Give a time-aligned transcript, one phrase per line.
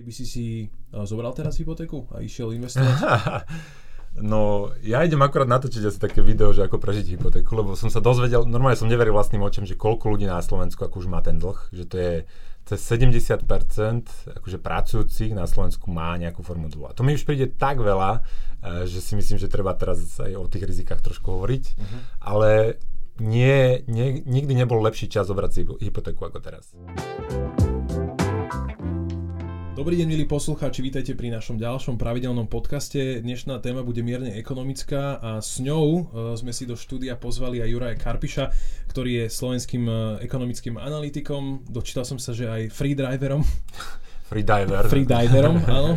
[0.00, 0.46] Ty by si si
[0.96, 2.96] uh, zobral teraz hypotéku a išiel investovať?
[4.10, 8.02] No, ja idem akorát natočiť asi také video, že ako prežiť hypotéku, lebo som sa
[8.02, 11.38] dozvedel, normálne som neveril vlastným očom, že koľko ľudí na Slovensku ako už má ten
[11.38, 12.14] dlh, že to je
[12.66, 13.46] cez 70%
[14.34, 16.90] akože pracujúcich na Slovensku má nejakú formu dlhu.
[16.90, 20.34] A to mi už príde tak veľa, eh, že si myslím, že treba teraz aj
[20.34, 22.00] o tých rizikách trošku hovoriť, uh-huh.
[22.18, 22.82] ale
[23.22, 26.74] nie, nie, nikdy nebol lepší čas zobrať si hypotéku ako teraz.
[29.80, 33.24] Dobrý deň, milí poslucháči, vítajte pri našom ďalšom pravidelnom podcaste.
[33.24, 37.68] Dnešná téma bude mierne ekonomická a s ňou uh, sme si do štúdia pozvali aj
[37.72, 38.44] Juraja Karpiša,
[38.92, 41.64] ktorý je slovenským uh, ekonomickým analytikom.
[41.64, 43.40] Dočítal som sa, že aj freedriverom.
[44.28, 44.84] Freediver.
[44.84, 45.96] Freediverom, áno.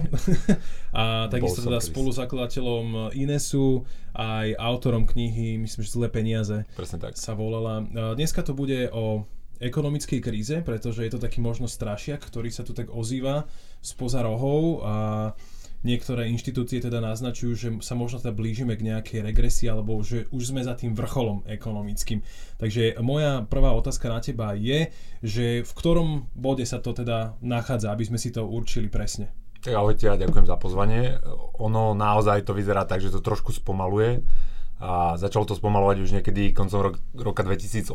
[0.95, 3.83] a takisto teda spoluzakladateľom Inesu,
[4.15, 6.63] aj autorom knihy, myslím, že Zlé peniaze.
[6.79, 7.19] Presne tak.
[7.19, 7.83] Sa volala.
[8.15, 9.27] Dneska to bude o
[9.63, 13.47] ekonomickej kríze, pretože je to taký možno strašiak, ktorý sa tu tak ozýva
[13.83, 14.95] spoza rohov a
[15.83, 20.55] niektoré inštitúcie teda naznačujú, že sa možno teda blížime k nejakej regresii alebo že už
[20.55, 22.23] sme za tým vrcholom ekonomickým.
[22.57, 27.91] Takže moja prvá otázka na teba je, že v ktorom bode sa to teda nachádza,
[27.91, 29.29] aby sme si to určili presne.
[29.63, 31.19] Ahojte a ďakujem za pozvanie.
[31.59, 34.23] Ono naozaj to vyzerá tak, že to trošku spomaluje
[34.83, 37.91] a začalo to spomalovať už niekedy koncom roka 2018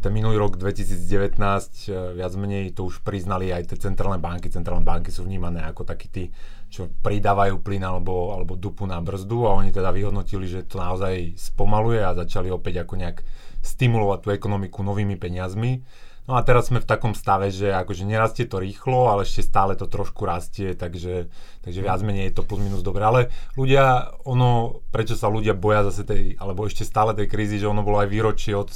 [0.00, 4.48] ten minulý rok 2019 e, viac menej to už priznali aj tie centrálne banky.
[4.48, 6.24] Centrálne banky sú vnímané ako takí tí,
[6.72, 11.36] čo pridávajú plyn alebo, alebo dupu na brzdu a oni teda vyhodnotili, že to naozaj
[11.36, 13.20] spomaluje a začali opäť ako nejak
[13.60, 15.84] stimulovať tú ekonomiku novými peniazmi.
[16.28, 19.74] No a teraz sme v takom stave, že akože nerastie to rýchlo, ale ešte stále
[19.74, 21.26] to trošku rastie, takže,
[21.60, 23.02] takže viac menej je to plus minus dobré.
[23.02, 23.20] Ale
[23.58, 27.82] ľudia, ono, prečo sa ľudia boja zase tej, alebo ešte stále tej krízy, že ono
[27.82, 28.70] bolo aj výročie od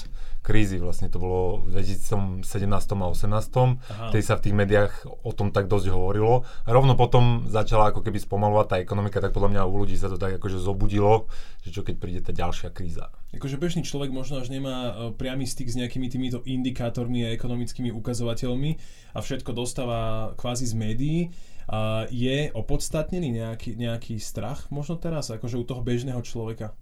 [0.44, 4.92] krízy, vlastne to bolo v 2017 a 2018, tej sa v tých médiách
[5.24, 6.44] o tom tak dosť hovorilo.
[6.68, 10.12] A rovno potom začala ako keby spomalovať tá ekonomika, tak podľa mňa u ľudí sa
[10.12, 11.32] to tak akože zobudilo,
[11.64, 13.08] že čo keď príde tá ďalšia kríza.
[13.32, 17.88] Akože bežný človek možno až nemá e, priamy styk s nejakými týmito indikátormi a ekonomickými
[17.90, 18.70] ukazovateľmi
[19.16, 21.20] a všetko dostáva kvázi z médií.
[21.64, 26.76] A je opodstatnený nejaký, nejaký strach možno teraz, akože u toho bežného človeka?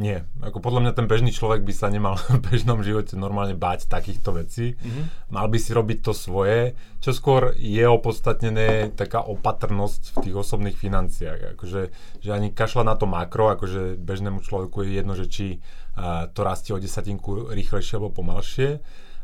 [0.00, 3.84] Nie, ako podľa mňa ten bežný človek by sa nemal v bežnom živote normálne báť
[3.84, 4.80] takýchto vecí.
[4.80, 5.28] Mm-hmm.
[5.28, 6.72] Mal by si robiť to svoje,
[7.04, 11.52] čo skôr je opodstatnené taká opatrnosť v tých osobných financiách.
[11.52, 11.92] Akože,
[12.24, 16.48] že ani kašľa na to makro, akože bežnému človeku je jedno, že či uh, to
[16.48, 18.80] rastie o desatinku rýchlejšie alebo pomalšie.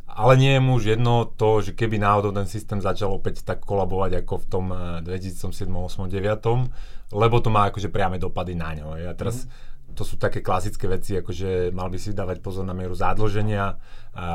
[0.06, 3.64] Ale nie je mu už jedno to, že keby náhodou ten systém začal opäť tak
[3.64, 4.64] kolabovať ako v tom
[5.02, 8.96] 2007, 2008, 2009, lebo to má akože priame dopady na ňo.
[9.00, 12.68] Ja teraz mm-hmm to sú také klasické veci, ako že mal by si dávať pozor
[12.68, 13.80] na mieru zadlženia.
[14.12, 14.26] A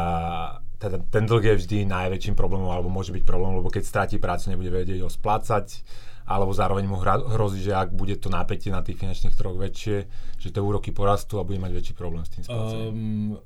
[0.81, 4.49] teda ten dlh je vždy najväčším problémom, alebo môže byť problém, lebo keď stratí prácu,
[4.49, 5.85] nebude vedieť ho splácať,
[6.25, 9.97] alebo zároveň mu hrozí, že ak bude to napätie na tých finančných trhoch väčšie,
[10.41, 13.37] že tie úroky porastú a bude mať väčší problém s tým Um,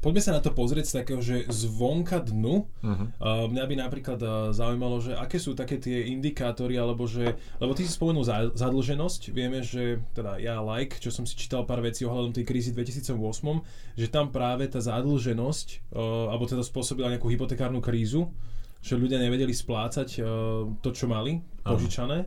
[0.00, 2.64] Poďme sa na to pozrieť z takého, že zvonka dnu.
[2.64, 3.06] Uh-huh.
[3.20, 7.76] Uh, mňa by napríklad uh, zaujímalo, že aké sú také tie indikátory, alebo že, lebo
[7.76, 11.84] ty si spomenul za, zadlženosť, vieme, že teda ja like, čo som si čítal pár
[11.84, 13.12] vecí ohľadom tej krízy 2008,
[14.00, 18.32] že tam práve tá zadlženosť, uh, alebo teda spôsobila nejakú hypotekárnu krízu,
[18.80, 20.24] že ľudia nevedeli splácať uh,
[20.80, 22.24] to, čo mali požičané.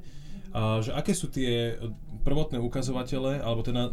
[0.53, 1.81] A že aké sú tie
[2.21, 3.89] prvotné ukazovatele, alebo teda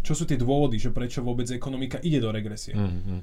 [0.00, 2.72] čo sú tie dôvody, že prečo vôbec ekonomika ide do regresie?
[2.72, 3.18] Mm-hmm.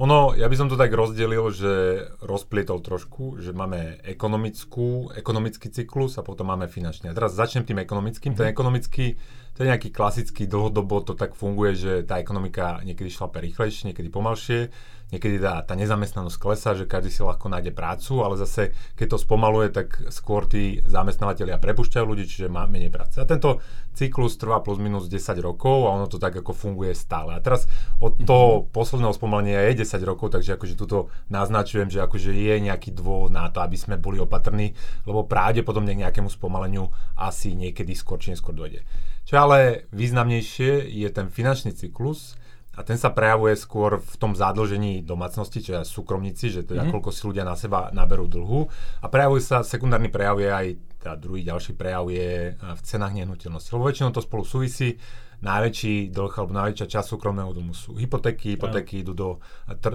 [0.00, 6.16] Ono, ja by som to tak rozdelil, že rozplietol trošku, že máme ekonomickú, ekonomický cyklus
[6.16, 7.12] a potom máme finančný.
[7.12, 8.32] A teraz začnem tým ekonomickým.
[8.32, 8.40] Mm-hmm.
[8.40, 9.06] Ten ekonomický,
[9.52, 14.08] to je nejaký klasický, dlhodobo to tak funguje, že tá ekonomika niekedy šlape rýchlejšie, niekedy
[14.08, 14.72] pomalšie
[15.10, 19.18] niekedy tá, tá nezamestnanosť klesá, že každý si ľahko nájde prácu, ale zase keď to
[19.18, 23.18] spomaluje, tak skôr tí zamestnávateľia prepušťajú ľudí, čiže má menej práce.
[23.18, 23.58] A tento
[23.94, 27.34] cyklus trvá plus minus 10 rokov a ono to tak ako funguje stále.
[27.34, 27.66] A teraz
[27.98, 28.26] od mhm.
[28.26, 28.70] toho mm-hmm.
[28.70, 33.50] posledného spomalenia je 10 rokov, takže akože tuto naznačujem, že akože je nejaký dôvod na
[33.50, 34.70] to, aby sme boli opatrní,
[35.02, 36.86] lebo pravdepodobne k nejakému spomaleniu
[37.18, 38.86] asi niekedy skôr či neskôr dojde.
[39.26, 42.38] Čo ale významnejšie je ten finančný cyklus,
[42.80, 46.94] a ten sa prejavuje skôr v tom zadlžení domácnosti, čiže súkromníci, že teda mm-hmm.
[46.96, 48.72] koľko si ľudia na seba naberú dlhu.
[49.04, 50.66] A prejavuje sa, sekundárny prejav je aj,
[51.02, 53.74] teda druhý ďalší prejav je v cenách nehnuteľnosti.
[53.74, 54.96] Lebo väčšinou to spolu súvisí.
[55.40, 59.28] Najväčší dlh alebo najväčšia časť súkromného domu sú hypotéky, hypotéky idú do,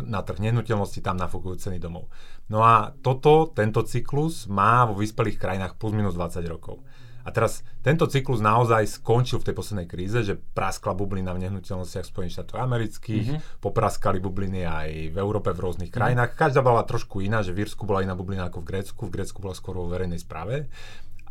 [0.05, 2.09] na trh nehnuteľnosti, tam nafúkujú ceny domov.
[2.49, 6.81] No a toto, tento cyklus má vo vyspelých krajinách plus minus 20 rokov.
[7.25, 12.05] A teraz tento cyklus naozaj skončil v tej poslednej kríze, že praskla bublina v nehnuteľnostiach
[12.05, 13.65] Spojených štátov amerických, mm-hmm.
[13.65, 16.05] popraskali bubliny aj v Európe v rôznych mm-hmm.
[16.05, 16.37] krajinách.
[16.37, 19.41] Každá bola trošku iná, že v Írsku bola iná bublina ako v Grécku, v Grécku
[19.41, 20.69] bola skôr vo verejnej správe.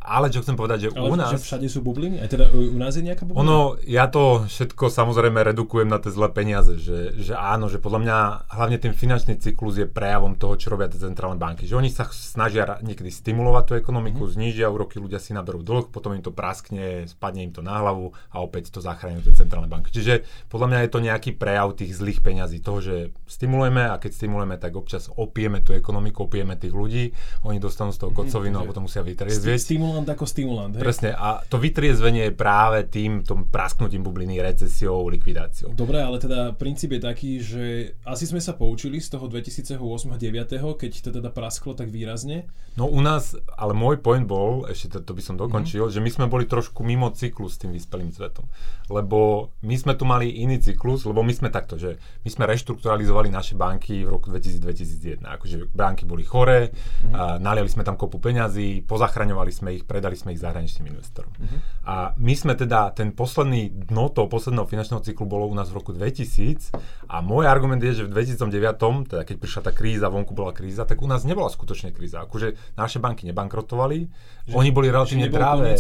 [0.05, 1.33] Ale čo chcem povedať, že Ale u nás...
[1.33, 2.21] Že všade sú bubliny?
[2.21, 3.41] Aj teda u nás je nejaká bublina?
[3.41, 8.01] Ono, ja to všetko samozrejme redukujem na tie zlé peniaze, že, že áno, že podľa
[8.05, 8.17] mňa
[8.53, 11.65] hlavne ten finančný cyklus je prejavom toho, čo robia tie centrálne banky.
[11.65, 14.37] Že oni sa snažia niekedy stimulovať tú ekonomiku, mm-hmm.
[14.37, 18.13] znížia úroky, ľudia si naberú dlh, potom im to praskne, spadne im to na hlavu
[18.29, 19.89] a opäť to zachránia tie centrálne banky.
[19.89, 24.21] Čiže podľa mňa je to nejaký prejav tých zlých peňazí, toho, že stimulujeme a keď
[24.21, 27.05] stimulujeme, tak občas opieme tú ekonomiku, opieme tých ľudí,
[27.49, 28.69] oni dostanú z toho mhm, kocovinu mm-hmm.
[28.69, 29.49] a potom musia vytriezvieť.
[29.95, 30.75] Stimulant ako stimulant.
[30.75, 30.83] Hej?
[30.83, 35.71] Presne, a to vytriezvenie je práve tým, tom prasknutím bubliny, recesiou, likvidáciou.
[35.71, 37.65] Dobre, ale teda princíp je taký, že
[38.03, 42.51] asi sme sa poučili z toho 2008 2009, keď to teda prasklo tak výrazne.
[42.75, 45.95] No u nás, ale môj point bol, ešte to, to by som dokončil, mm-hmm.
[45.95, 48.51] že my sme boli trošku mimo cyklus s tým vyspelým svetom.
[48.91, 53.31] Lebo my sme tu mali iný cyklus, lebo my sme takto, že my sme reštrukturalizovali
[53.31, 55.23] naše banky v roku 2000-2001.
[55.23, 57.39] Akože banky boli choré, mm-hmm.
[57.39, 61.31] naliali sme tam kopu peňazí, pozachraňovali sme ich, predali sme ich zahraničným investorom.
[61.37, 61.59] Uh-huh.
[61.85, 65.79] A my sme teda, ten posledný dno toho posledného finančného cyklu bolo u nás v
[65.79, 66.75] roku 2000
[67.07, 70.89] a môj argument je, že v 2009, teda keď prišla tá kríza, vonku bola kríza,
[70.89, 72.25] tak u nás nebola skutočne kríza.
[72.25, 74.09] Akože naše banky nebankrotovali,
[74.45, 75.73] že, oni boli relatívne práve.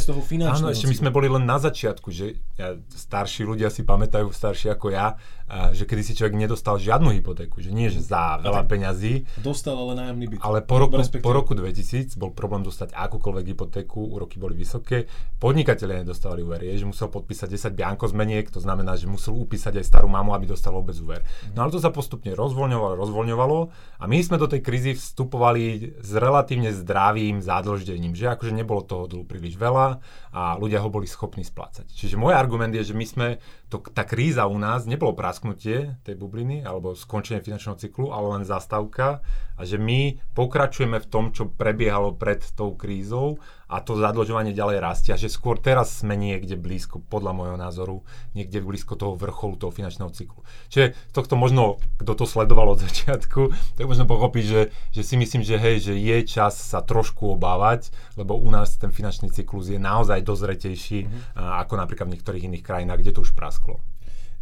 [0.49, 4.73] Áno, ešte my sme boli len na začiatku, že ja, starší ľudia si pamätajú, starší
[4.73, 8.65] ako ja, a, že kedy si človek nedostal žiadnu hypotéku, že nie, že za veľa
[8.65, 9.29] peňazí.
[9.45, 10.39] Dostal ale nájomný byt.
[10.41, 15.05] Ale po roku, po roku 2000 bol problém dostať akúkoľvek hypotéku, úroky boli vysoké.
[15.37, 19.77] Podnikatelia nedostávali úver, je, že musel podpísať 10 bianko zmeniek, to znamená, že musel upísať
[19.77, 21.21] aj starú mamu, aby dostal vôbec úver.
[21.53, 23.59] No ale to sa postupne rozvoľňovalo, rozvoľňovalo
[24.01, 29.11] a my sme do tej krízy vstupovali s relatívne zdravým zádlždením, že akože nebolo toho
[29.11, 29.99] dlhu príliš veľa
[30.31, 31.91] a ľudia ho boli schopní splácať.
[31.91, 33.29] Čiže môj argument je, že my sme,
[33.75, 38.45] to, tá kríza u nás nebolo prasknutie tej bubliny alebo skončenie finančného cyklu, ale len
[38.47, 39.19] zastavka
[39.59, 44.79] a že my pokračujeme v tom, čo prebiehalo pred tou krízou a to zadlžovanie ďalej
[44.79, 47.97] rastie a že skôr teraz sme niekde blízko, podľa môjho názoru,
[48.37, 50.45] niekde blízko toho vrcholu toho finančného cyklu.
[50.69, 54.63] Čiže tohto možno, kto to sledoval od začiatku, tak možno pochopiť, že,
[54.95, 57.89] že si myslím, že hej, že je čas sa trošku obávať,
[58.21, 61.65] lebo u nás ten finančný cyklus je naozaj dozretejší mm-hmm.
[61.65, 63.64] ako napríklad v niektorých iných krajinách, kde to už prasklo.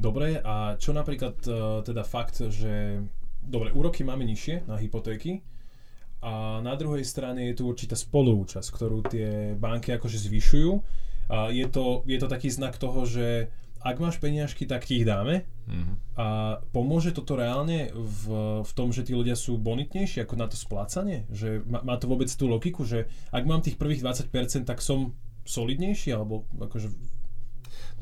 [0.02, 1.52] Dobre, a čo napríklad e,
[1.86, 2.98] teda fakt, že
[3.38, 5.46] dobre, úroky máme nižšie na hypotéky
[6.22, 10.72] a na druhej strane je tu určitá spoluúčasť, ktorú tie banky akože zvyšujú.
[11.30, 13.50] A je, to, je to taký znak toho, že
[13.82, 15.42] ak máš peniažky, tak ti ich dáme.
[15.66, 15.96] Mm-hmm.
[16.14, 16.26] A
[16.70, 18.22] pomôže toto reálne v,
[18.62, 21.26] v tom, že tí ľudia sú bonitnejší ako na to splácanie?
[21.34, 25.18] Že má, má to vôbec tú logiku, že ak mám tých prvých 20%, tak som
[25.42, 26.14] solidnejší?
[26.14, 26.94] Alebo akože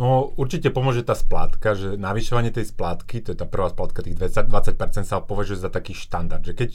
[0.01, 4.17] No určite pomôže tá splátka, že navyšovanie tej splátky, to je tá prvá splátka, tých
[4.17, 6.71] 20%, 20% sa považuje za taký štandard, že keď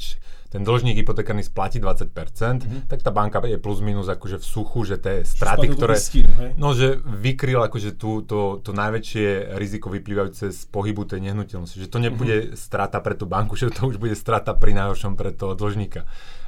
[0.53, 2.81] ten dlžník hypotekárny splatí 20%, mm-hmm.
[2.85, 5.97] tak tá banka je plus minus akože v suchu, že tie straty, ktoré...
[5.97, 11.81] Stinu, no, že vykryl akože tú, to, to najväčšie riziko vyplývajúce z pohybu tej nehnuteľnosti,
[11.81, 12.61] že to nebude mm-hmm.
[12.61, 16.05] strata pre tú banku, že to už bude strata pri najhoršom pre toho dlžníka.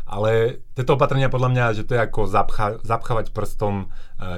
[0.07, 3.91] Ale tieto opatrenia podľa mňa, že to je ako zapcha, zapchávať prstom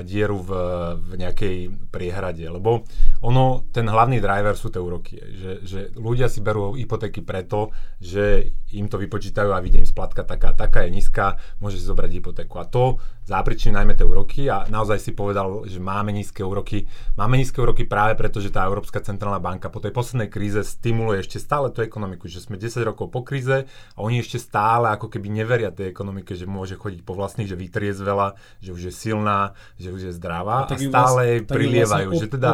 [0.04, 0.52] dieru v,
[1.00, 2.84] v nejakej priehrade, lebo
[3.24, 8.52] ono, ten hlavný driver sú tie úroky, že, že ľudia si berú hypotéky preto, že
[8.76, 12.60] im to vypočítajú a vidím splatka taká, taká je nízka, môže si zobrať hypotéku.
[12.60, 13.00] A to
[13.30, 16.90] záprične najmä tie úroky a naozaj si povedal, že máme nízke úroky.
[17.14, 21.22] Máme nízke úroky práve preto, že tá Európska centrálna banka po tej poslednej kríze stimuluje
[21.22, 25.14] ešte stále tú ekonomiku, že sme 10 rokov po kríze a oni ešte stále ako
[25.14, 29.54] keby neveria tej ekonomike, že môže chodiť po vlastných, že vytriezvela, že už je silná,
[29.78, 32.10] že už je zdravá a, a stále jej vlastne prilievajú.
[32.16, 32.50] Vlastne že teda,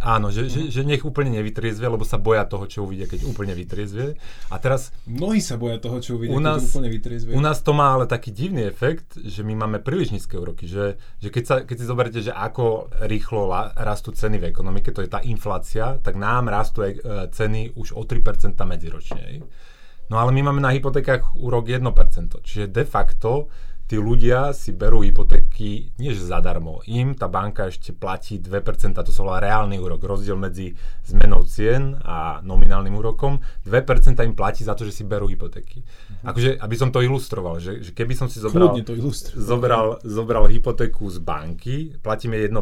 [0.00, 3.52] áno, že, že, že nech úplne nevytriezve, lebo sa boja toho, čo uvidia, keď úplne
[3.52, 4.16] vytriezve.
[4.48, 4.94] A teraz...
[5.04, 7.30] Mnohí sa boja toho, čo uvidia, u nás, keď úplne vytriezve.
[7.34, 10.64] U nás to má ale taký divný efekt, že my máme príliš nízke úroky.
[10.64, 15.02] Že, že keď, sa, keď si zoberiete, že ako rýchlo rastú ceny v ekonomike, to
[15.02, 16.96] je tá inflácia, tak nám rastú e,
[17.28, 19.42] ceny už o 3% medziročne.
[20.12, 21.80] No ale my máme na hypotékach úrok 1%.
[22.44, 23.48] Čiže de facto
[23.84, 26.80] tí ľudia si berú hypotéky nie zadarmo.
[26.88, 30.72] Im tá banka ešte platí 2%, to sa volá reálny úrok, rozdiel medzi
[31.04, 33.44] zmenou cien a nominálnym úrokom.
[33.68, 35.84] 2% im platí za to, že si berú hypotéky.
[35.84, 36.32] Uh-huh.
[36.32, 38.96] Akože, aby som to ilustroval, že, že keby som si zobral, to
[39.36, 42.56] zobral, zobral hypotéku z banky, platíme 1%,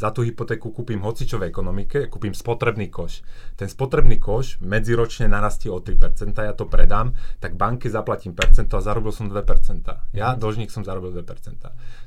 [0.00, 3.20] za tú hypotéku kúpim hocičo v ekonomike, kúpim spotrebný koš.
[3.60, 8.84] Ten spotrebný koš medziročne narastie o 3%, ja to predám, tak banke zaplatím percento a
[8.84, 10.16] zarobil som 2%.
[10.16, 11.26] Ja Ja, dlžník, som zarobil 2%.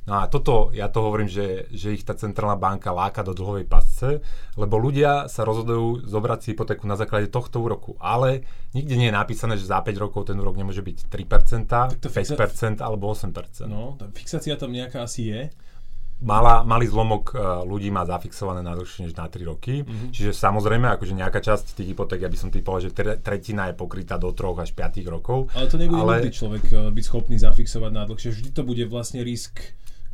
[0.07, 3.67] No a toto, ja to hovorím, že, že ich tá centrálna banka láka do dlhovej
[3.67, 4.23] pasce,
[4.55, 7.99] lebo ľudia sa rozhodujú zobrať si hypotéku na základe tohto úroku.
[7.99, 12.07] Ale nikde nie je napísané, že za 5 rokov ten úrok nemôže byť 3%, 5%
[12.07, 12.33] fixa...
[12.79, 13.67] alebo 8%.
[13.67, 15.41] No, tá fixácia tam nejaká asi je
[16.23, 19.83] mala, malý zlomok uh, ľudí má zafixované na dlhšie než na 3 roky.
[19.83, 20.09] Mm-hmm.
[20.15, 24.15] Čiže samozrejme, akože nejaká časť tých hypoték, ja by som typoval, že tretina je pokrytá
[24.15, 25.51] do 3 až 5 rokov.
[25.51, 26.13] Ale to nebude ale...
[26.23, 28.31] nikdy človek uh, byť schopný zafixovať na dlhšie.
[28.31, 29.59] Vždy to bude vlastne risk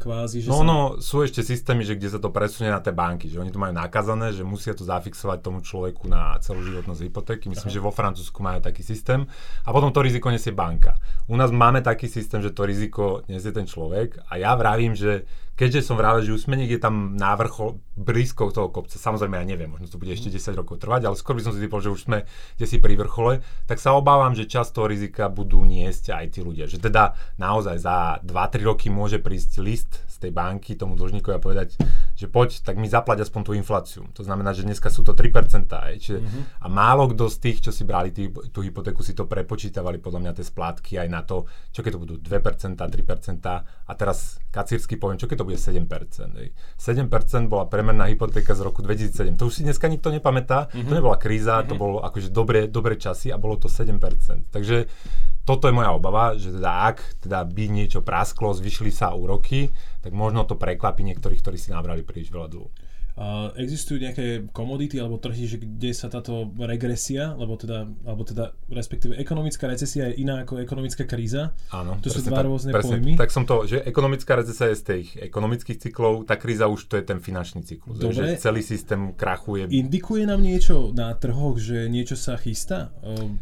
[0.01, 0.65] kvázi, že No, sa...
[0.65, 3.61] no, sú ešte systémy, že kde sa to presunie na tie banky, že oni to
[3.61, 7.45] majú nakazané, že musia to zafixovať tomu človeku na celú životnosť hypotéky.
[7.45, 7.75] Myslím, Aha.
[7.77, 9.29] že vo Francúzsku majú taký systém.
[9.61, 10.97] A potom to riziko nesie banka.
[11.29, 15.29] U nás máme taký systém, že to riziko nesie ten človek a ja vravím, že
[15.51, 19.45] keďže som vravel, že už sme niekde tam na vrchol, blízko toho kopca, samozrejme ja
[19.45, 21.93] neviem, možno to bude ešte 10 rokov trvať, ale skôr by som si typol, že
[21.93, 22.25] už sme
[22.57, 26.39] kde si pri vrchole, tak sa obávam, že časť toho rizika budú niesť aj tí
[26.41, 26.65] ľudia.
[26.65, 31.41] Že teda naozaj za 2-3 roky môže prísť list z tej banky tomu dlžníkovi a
[31.41, 31.75] povedať,
[32.15, 34.05] že poď, tak mi zaplať aspoň tú infláciu.
[34.13, 35.65] To znamená, že dneska sú to 3%.
[35.71, 36.43] Aj, čiže, mm-hmm.
[36.61, 40.19] A málo kto z tých, čo si brali tý, tú hypotéku, si to prepočítavali podľa
[40.21, 44.99] mňa tie splátky aj na to, čo keď to budú 2%, 3% a teraz kacírsky
[44.99, 45.87] poviem, čo keď to bude 7%.
[46.37, 46.53] Hej.
[46.77, 49.39] 7% bola premenná hypotéka z roku 2007.
[49.39, 50.69] To už si dneska nikto nepamätá.
[50.69, 50.87] Mm-hmm.
[50.87, 51.69] To nebola kríza, mm-hmm.
[51.69, 53.97] to bolo akože dobré, dobré časy a bolo to 7%.
[54.53, 54.85] Takže
[55.45, 59.73] toto je moja obava, že teda ak teda by niečo prasklo, zvyšili sa úroky,
[60.05, 62.69] tak možno to prekvapí niektorých, ktorí si nabrali príliš veľa dlhu.
[63.11, 68.55] Uh, existujú nejaké komodity alebo trhy, že kde sa táto regresia, alebo teda, alebo teda
[68.71, 71.51] respektíve ekonomická recesia je iná ako ekonomická kríza?
[71.75, 71.99] Áno.
[71.99, 73.11] To sú dva tak, rôzne presne, pojmy.
[73.19, 76.95] Tak som to, že ekonomická recesia je z tých ekonomických cyklov, tá kríza už to
[76.95, 77.99] je ten finančný cyklus.
[77.99, 78.15] Dobre.
[78.15, 79.67] Že celý systém krachuje.
[79.67, 82.95] Indikuje nám niečo na trhoch, že niečo sa chystá?
[83.03, 83.35] Uh,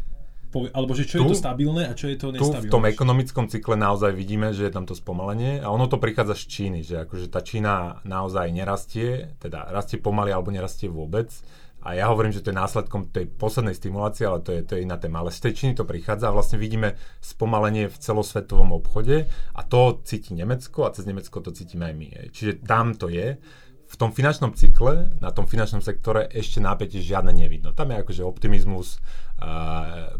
[0.50, 2.66] alebo že čo tu, je to stabilné a čo je to nestabilné?
[2.66, 6.02] Tu v tom ekonomickom cykle naozaj vidíme, že je tam to spomalenie a ono to
[6.02, 11.30] prichádza z Číny, že akože tá Čína naozaj nerastie, teda rastie pomaly alebo nerastie vôbec.
[11.80, 14.84] A ja hovorím, že to je následkom tej poslednej stimulácie, ale to je, to je
[14.84, 15.24] iná téma.
[15.24, 16.92] Ale z tej Číny to prichádza a vlastne vidíme
[17.24, 19.24] spomalenie v celosvetovom obchode
[19.56, 22.06] a to cíti Nemecko a cez Nemecko to cítime aj my.
[22.36, 23.40] Čiže tam to je
[23.90, 27.74] v tom finančnom cykle, na tom finančnom sektore ešte nápätie žiadne nevidno.
[27.74, 29.02] Tam je akože optimizmus,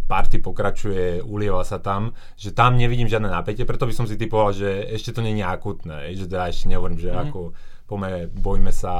[0.08, 4.56] party pokračuje, ulieva sa tam, že tam nevidím žiadne nápätie, preto by som si typoval,
[4.56, 7.20] že ešte to nie je akutné, že teda ešte nehovorím, že mm.
[7.28, 7.40] ako
[7.90, 8.94] pome, bojme sa,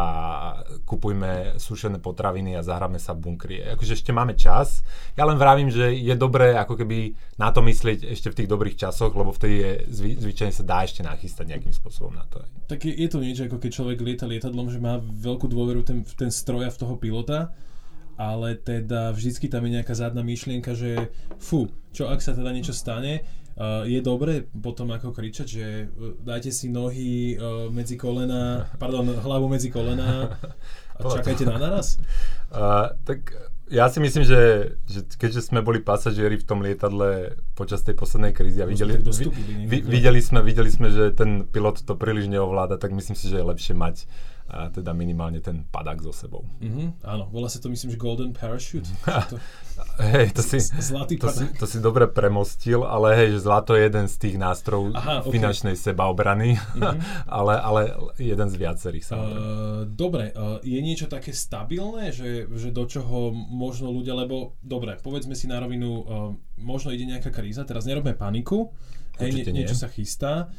[0.83, 3.63] kupujme sušené potraviny a zahráme sa v bunkri.
[3.63, 4.83] Akože ešte máme čas.
[5.15, 8.75] Ja len vravím, že je dobré ako keby na to myslieť ešte v tých dobrých
[8.75, 12.43] časoch, lebo vtedy je, zvy, zvyčajne sa dá ešte nachystať nejakým spôsobom na to.
[12.67, 16.03] Tak je, je to niečo, ako keď človek lieta lietadlom, že má veľkú dôveru ten,
[16.03, 17.55] v ten stroj a v toho pilota,
[18.21, 21.09] ale teda vždycky tam je nejaká zadná myšlienka, že
[21.41, 23.25] fú, čo ak sa teda niečo stane,
[23.61, 29.05] Uh, je dobre potom ako kričať, že uh, dajte si nohy uh, medzi kolena, pardon,
[29.05, 30.33] hlavu medzi kolena
[30.97, 31.99] a čakajte na naraz?
[32.51, 33.31] Uh, tak
[33.71, 38.35] ja si myslím, že, že keďže sme boli pasažieri v tom lietadle počas tej poslednej
[38.35, 38.99] krízy a videli,
[39.71, 43.39] vi, videli, sme, videli sme, že ten pilot to príliš neovláda, tak myslím si, že
[43.39, 44.11] je lepšie mať
[44.51, 46.43] a teda minimálne ten padák so sebou.
[46.59, 48.91] Mm-hmm, áno, volá sa to myslím, že Golden Parachute.
[49.31, 49.39] to,
[50.03, 53.87] hej, to si, zlatý to, si, to si dobre premostil, ale hej, že zlato je
[53.87, 55.39] jeden z tých nástrojov Aha, okay.
[55.39, 56.99] finančnej sebaobrany, mm-hmm.
[57.39, 57.81] ale, ale
[58.19, 59.39] jeden z viacerých samozrejme.
[59.39, 64.99] Uh, dobre, uh, je niečo také stabilné, že, že do čoho možno ľudia, lebo dobre,
[64.99, 68.75] povedzme si na rovinu, uh, možno ide nejaká kríza, teraz nerobme paniku,
[69.23, 70.51] hej, nie, niečo sa chystá,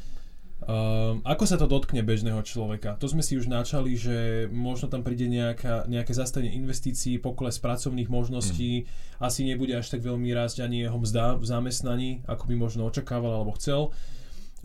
[0.62, 2.94] Uh, ako sa to dotkne bežného človeka?
[3.02, 8.06] To sme si už načali, že možno tam príde nejaká, nejaké zastanie investícií, pokles pracovných
[8.06, 9.26] možností, mm.
[9.26, 13.42] asi nebude až tak veľmi rásť ani jeho mzda v zamestnaní, ako by možno očakával
[13.42, 13.90] alebo chcel.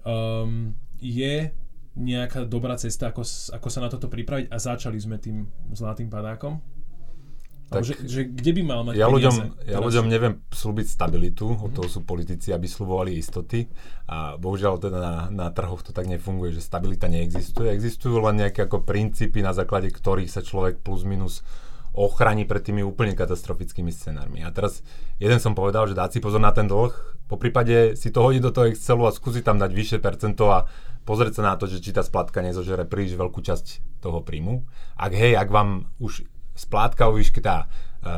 [0.06, 1.50] Um, je
[1.98, 3.26] nejaká dobrá cesta, ako,
[3.58, 6.62] ako sa na toto pripraviť a začali sme tým zlatým padákom?
[7.68, 9.36] Tak, že, že kde by mal mať ja ľuďom,
[9.68, 13.68] ja ľuďom neviem slúbiť stabilitu, od toho sú politici, aby slúbovali istoty
[14.08, 17.68] a bohužiaľ teda na, na trhoch to tak nefunguje, že stabilita neexistuje.
[17.76, 21.44] Existujú len nejaké ako princípy, na základe ktorých sa človek plus minus
[21.92, 24.48] ochrani pred tými úplne katastrofickými scenármi.
[24.48, 24.80] A teraz
[25.20, 26.94] jeden som povedal, že dať si pozor na ten dlh,
[27.28, 30.64] po prípade si to hodí do toho Excelu a skúsi tam dať vyššie percento a
[31.04, 34.64] pozrieť sa na to, že či tá splatka nezožere príliš veľkú časť toho príjmu.
[34.96, 36.24] Ak hej, ak vám už
[36.58, 37.70] splátka o výške tá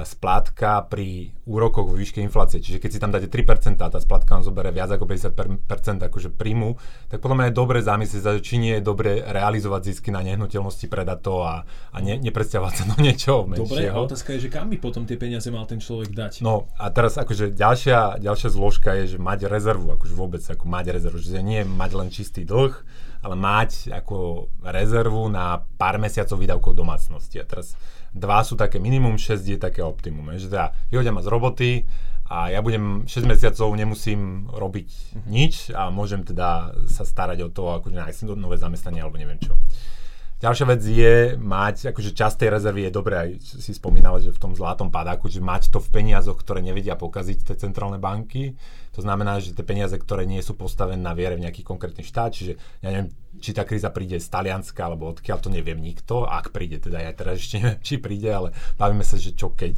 [0.06, 2.62] splátka pri úrokoch vo výške inflácie.
[2.62, 5.66] Čiže keď si tam dáte 3% a tá splátka vám zoberie viac ako 50%
[6.06, 6.78] akože príjmu,
[7.10, 10.86] tak podľa mňa je dobre zamyslieť sa, či nie je dobre realizovať zisky na nehnuteľnosti,
[10.86, 13.66] predať to a, a ne, nepresťahovať sa do niečoho menšieho.
[13.66, 16.34] Dobre, a otázka je, že kam by potom tie peniaze mal ten človek dať?
[16.46, 20.86] No a teraz akože ďalšia, ďalšia zložka je, že mať rezervu, akože vôbec ako mať
[20.94, 22.76] rezervu, že nie mať len čistý dlh,
[23.20, 27.36] ale mať ako rezervu na pár mesiacov výdavkov domácnosti.
[27.42, 27.76] A teraz
[28.14, 30.34] dva sú také minimum, 6 je také optimum.
[30.34, 31.72] Že teda vyhodia ma z roboty
[32.30, 35.30] a ja budem 6 mesiacov nemusím robiť mm-hmm.
[35.30, 39.58] nič a môžem teda sa starať o to, ako nájsť nové zamestnanie alebo neviem čo.
[40.40, 44.40] Ďalšia vec je mať, akože časť tej rezervy je dobré, aj si spomínal, že v
[44.40, 48.56] tom zlatom padáku, že mať to v peniazoch, ktoré nevedia pokaziť tie centrálne banky.
[48.96, 52.32] To znamená, že tie peniaze, ktoré nie sú postavené na viere v nejaký konkrétny štát,
[52.32, 56.50] čiže ja neviem, či tá kríza príde z Talianska, alebo odkiaľ to neviem nikto, ak
[56.50, 58.50] príde, teda ja teraz ešte neviem, či príde, ale
[58.82, 59.78] bavíme sa, že čo keď.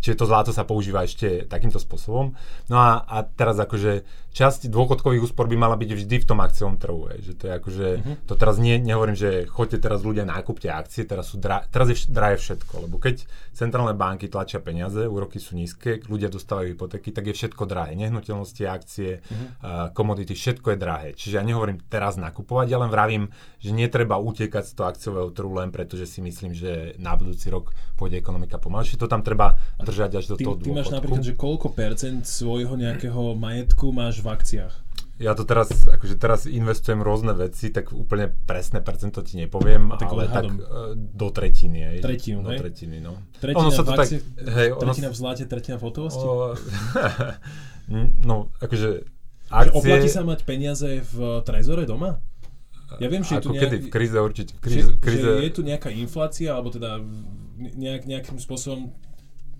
[0.00, 2.32] Čiže to zlato sa používa ešte takýmto spôsobom.
[2.72, 6.78] No a, a teraz akože časť dôchodkových úspor by mala byť vždy v tom akciovom
[6.78, 7.10] trhu.
[7.12, 7.30] Je.
[7.30, 8.16] Že to je akože, mm-hmm.
[8.30, 12.08] to teraz nie, nehovorím, že choďte teraz ľudia nákupte akcie, teraz, sú dra, teraz je
[12.08, 17.28] drahé všetko, lebo keď centrálne banky tlačia peniaze, úroky sú nízke, ľudia dostávajú hypotéky, tak
[17.28, 17.98] je všetko drahé.
[17.98, 19.48] Nehnuteľnosti, akcie, mm-hmm.
[19.60, 21.08] uh, komodity, všetko je drahé.
[21.18, 23.30] Čiže ja nehovorím teraz nakupovať, ja vravím,
[23.62, 27.48] že netreba utekať z toho akciového trhu len preto, že si myslím, že na budúci
[27.48, 28.98] rok pôjde ekonomika pomalšie.
[28.98, 32.74] To tam treba držať až do ty, toho Ty máš napríklad, že koľko percent svojho
[32.74, 34.74] nejakého majetku máš v akciách?
[35.20, 40.08] Ja to teraz, akože teraz investujem rôzne veci, tak úplne presné percento ti nepoviem, tak
[40.16, 41.84] ale tak uh, do tretiny.
[41.84, 42.58] Aj, Tretinu, do hej?
[42.64, 43.20] tretiny, no.
[43.36, 46.24] Tretina, ono sa to tak, hej, ono tretina v zlate, tretina v hotovosti?
[46.24, 46.56] O,
[48.32, 49.04] no, akože
[49.52, 49.68] akcie...
[49.68, 52.16] Že oplatí sa mať peniaze v trezore doma?
[52.98, 53.76] Ja viem, že je tu nejak, kedy?
[53.86, 54.52] V kríze určite.
[54.58, 55.22] V kríze, že, kríze...
[55.22, 56.98] Že je tu nejaká inflácia, alebo teda
[57.60, 58.90] nejak, nejakým spôsobom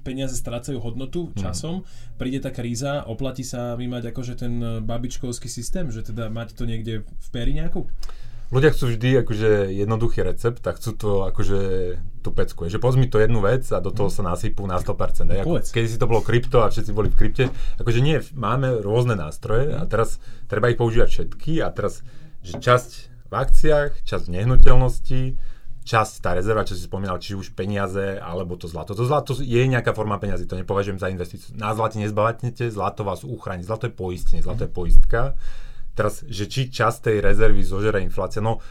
[0.01, 1.37] peniaze strácajú hodnotu mhm.
[1.37, 2.17] časom, mm.
[2.17, 7.05] príde tá kríza, oplatí sa vymať akože ten babičkovský systém, že teda mať to niekde
[7.05, 7.87] v péri nejakú?
[8.51, 11.61] Ľudia chcú vždy akože jednoduchý recept a chcú to akože
[12.19, 12.67] tú pecku.
[12.67, 14.15] Že pozmi to jednu vec a do toho mhm.
[14.19, 15.31] sa nasypú na 100%.
[15.47, 17.45] Ako, keď si to bolo krypto a všetci boli v krypte,
[17.79, 19.89] akože nie, máme rôzne nástroje a mhm.
[19.93, 20.19] teraz
[20.51, 22.03] treba ich používať všetky a teraz,
[22.43, 25.23] že časť v akciách, časť v nehnuteľnosti,
[25.87, 28.93] časť tá rezerva, čo si spomínal, či už peniaze alebo to zlato.
[28.93, 31.57] To zlato je nejaká forma peniazy, to nepovažujem za investíciu.
[31.57, 35.35] Na zlate nezbavatnete, zlato vás uchráni, zlato je poistenie, zlato je poistka.
[35.95, 38.63] Teraz, že či časť tej rezervy zožere inflácia, no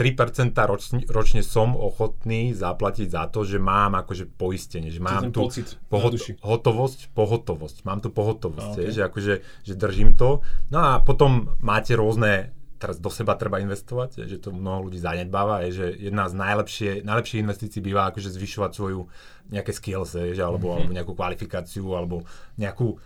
[0.00, 5.44] 3% ročne, ročne som ochotný zaplatiť za to, že mám akože poistenie, že mám tu
[5.92, 8.84] pohot- hotovosť, pohotovosť, mám tu pohotovosť, okay.
[8.88, 10.40] je, že akože že držím to.
[10.72, 15.68] No a potom máte rôzne teraz do seba treba investovať, že to mnoho ľudí zanedbáva,
[15.68, 19.04] je, že jedna z najlepšie, najlepších investícií býva akože zvyšovať svoju
[19.52, 20.80] nejaké skills, že, alebo, mm-hmm.
[20.80, 22.24] alebo nejakú kvalifikáciu, alebo
[22.56, 22.96] nejakú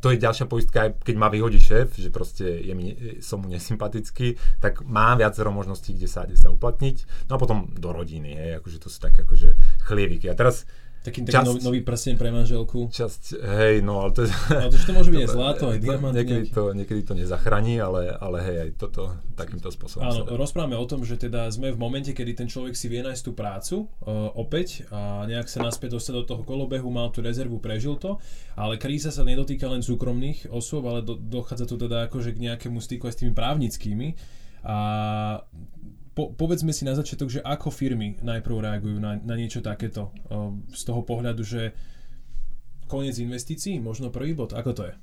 [0.00, 4.40] to je ďalšia poistka, keď ma vyhodí šéf, že proste je mi, som mu nesympatický,
[4.56, 7.28] tak mám viacero možností, kde sa, kde sa uplatniť.
[7.28, 10.32] No a potom do rodiny, hej, akože to sú také akože chlieviky.
[10.32, 10.64] A teraz
[11.00, 12.92] taký, taký nový, nový prsten pre manželku.
[12.92, 14.30] Časť, hej, no ale to je...
[14.52, 16.12] Ale to, to môže byť aj zlato, aj diamant.
[16.12, 20.04] Niekedy to, niekedy to nezachráni, ale, ale hej, aj toto takýmto spôsobom.
[20.04, 23.22] Áno, rozprávame o tom, že teda sme v momente, kedy ten človek si vie nájsť
[23.24, 27.56] tú prácu uh, opäť a nejak sa naspäť dostať do toho kolobehu, mal tú rezervu,
[27.56, 28.20] prežil to,
[28.60, 32.76] ale kríza sa nedotýka len súkromných osôb, ale do, dochádza tu teda akože k nejakému
[32.76, 34.08] styku aj s tými právnickými.
[34.60, 34.76] A
[36.20, 40.12] po, povedzme si na začiatok, že ako firmy najprv reagujú na, na niečo takéto
[40.68, 41.72] z toho pohľadu, že
[42.84, 44.94] koniec investícií, možno prvý bod, ako to je?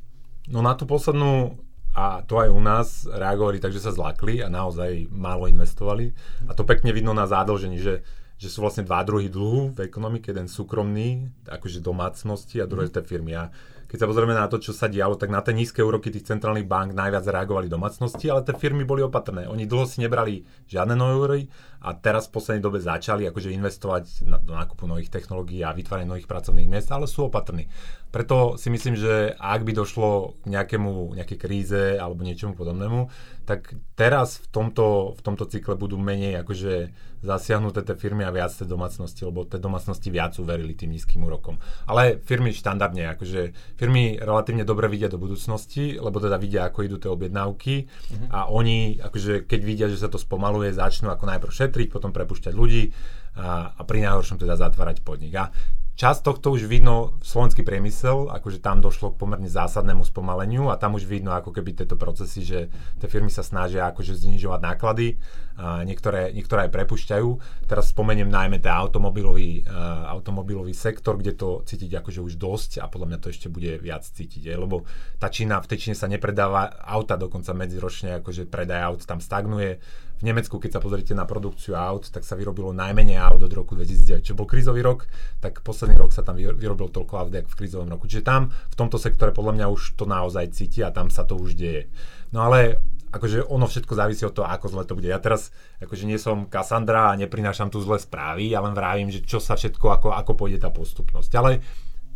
[0.53, 1.57] No na tú poslednú
[1.97, 6.13] a to aj u nás reagovali tak, že sa zlakli a naozaj málo investovali.
[6.45, 8.05] A to pekne vidno na zádlžení, že,
[8.37, 12.93] že sú vlastne dva druhy dlhu v ekonomike, jeden súkromný, akože domácnosti a druhé mm.
[12.93, 13.33] tie firmy.
[13.33, 13.49] A
[13.87, 16.67] keď sa pozrieme na to, čo sa dialo, tak na tie nízke úroky tých centrálnych
[16.67, 19.47] bank najviac reagovali domácnosti, ale tie firmy boli opatrné.
[19.47, 21.43] Oni dlho si nebrali žiadne nové úroky
[21.81, 26.09] a teraz v poslednej dobe začali akože investovať na, do nákupu nových technológií a vytváranie
[26.09, 27.69] nových pracovných miest, ale sú opatrní.
[28.07, 33.11] Preto si myslím, že ak by došlo k nejakému, nejakej kríze alebo niečomu podobnému,
[33.43, 36.91] tak teraz v tomto, v tomto cykle budú menej akože
[37.23, 41.57] zasiahnuté tie firmy a viac tie domácnosti, lebo tie domácnosti viac uverili tým nízkym úrokom.
[41.89, 46.97] Ale firmy štandardne, akože firmy relatívne dobre vidia do budúcnosti, lebo teda vidia, ako idú
[47.01, 48.29] tie objednávky mm-hmm.
[48.29, 52.53] a oni, akože keď vidia, že sa to spomaluje, začnú ako najprv šetriť, potom prepušťať
[52.55, 52.95] ľudí
[53.35, 55.35] a, a pri najhoršom teda zatvárať podnik.
[55.35, 55.51] A
[55.97, 60.77] čas tohto už vidno v slovenský priemysel, akože tam došlo k pomerne zásadnému spomaleniu a
[60.77, 62.59] tam už vidno ako keby tieto procesy, že
[63.01, 65.17] tie firmy sa snažia akože znižovať náklady,
[65.57, 67.29] a niektoré, niektoré aj prepušťajú.
[67.65, 72.85] Teraz spomeniem najmä ten automobilový, uh, automobilový sektor, kde to cítiť akože už dosť a
[72.85, 74.85] podľa mňa to ešte bude viac cítiť, je, lebo
[75.17, 79.81] tá Čína, v tej Číne sa nepredáva auta dokonca medziročne, akože predaj aut tam stagnuje,
[80.17, 83.77] v Nemecku, keď sa pozrite na produkciu aut, tak sa vyrobilo najmenej aut od roku
[83.77, 84.25] 2009.
[84.25, 85.05] Čo bol krízový rok,
[85.37, 88.09] tak posledný rok sa tam vyrobil toľko aut, ako v krízovom roku.
[88.09, 91.37] Čiže tam v tomto sektore podľa mňa už to naozaj cíti a tam sa to
[91.37, 91.93] už deje.
[92.33, 92.81] No ale
[93.13, 95.07] akože ono všetko závisí od toho, ako zle to bude.
[95.07, 99.23] Ja teraz akože nie som Cassandra a neprinášam tu zlé správy, ja len vravím, že
[99.23, 101.31] čo sa všetko, ako, ako pôjde tá postupnosť.
[101.39, 101.63] Ale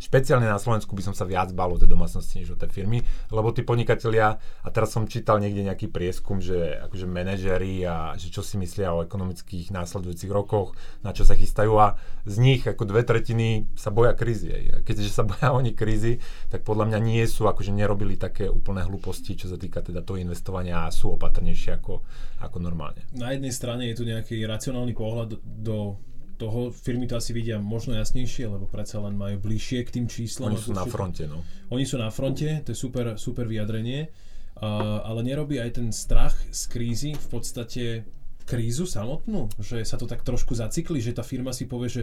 [0.02, 3.06] špeciálne na Slovensku by som sa viac bal o tej domácnosti než o tej firmy,
[3.30, 8.34] lebo tí podnikatelia, a teraz som čítal niekde nejaký prieskum, že akože manažery a že
[8.34, 10.74] čo si myslia o ekonomických následujúcich rokoch,
[11.06, 11.94] na čo sa chystajú a
[12.26, 14.50] z nich ako dve tretiny sa boja krízy.
[14.74, 16.18] A keďže sa boja oni krízy,
[16.50, 20.18] tak podľa mňa nie sú, akože nerobili také úplné hlúposti, čo sa týka teda toho
[20.18, 22.02] investovania a sú opatrnejšie ako,
[22.42, 23.06] ako normálne.
[23.14, 25.94] Na jednej strane je tu nejaký racionálny pohľad do
[26.42, 30.50] toho firmy to asi vidia možno jasnejšie, lebo predsa len majú bližšie k tým číslam.
[30.50, 31.46] Oni sú na fronte, no.
[31.70, 34.10] Oni sú na fronte, to je super, super vyjadrenie,
[34.58, 37.84] uh, ale nerobí aj ten strach z krízy v podstate
[38.42, 42.02] krízu samotnú, že sa to tak trošku zacykli, že tá firma si povie,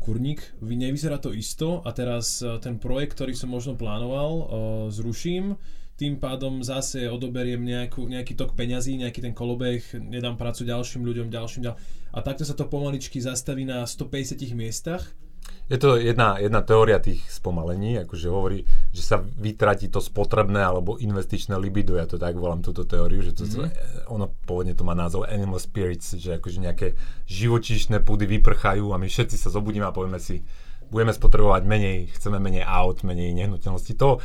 [0.00, 4.46] kurník, vy nevyzerá to isto a teraz ten projekt, ktorý som možno plánoval, uh,
[4.88, 5.60] zruším,
[6.00, 11.28] tým pádom zase odoberiem nejakú, nejaký tok peňazí, nejaký ten kolobeh, nedám prácu ďalším ľuďom,
[11.28, 11.84] ďalším, ďalším.
[12.16, 15.04] A takto sa to pomaličky zastaví na 150 miestach.
[15.68, 20.98] Je to jedna, jedna teória tých spomalení, akože hovorí, že sa vytratí to spotrebné alebo
[20.98, 24.10] investičné libido, ja to tak volám túto teóriu, že to, mm-hmm.
[24.10, 29.06] ono pôvodne to má názov animal spirits, že akože nejaké živočíšne púdy vyprchajú a my
[29.06, 30.42] všetci sa zobudíme a povieme si,
[30.90, 33.94] budeme spotrebovať menej, chceme menej aut, menej nehnuteľností.
[33.96, 34.18] To,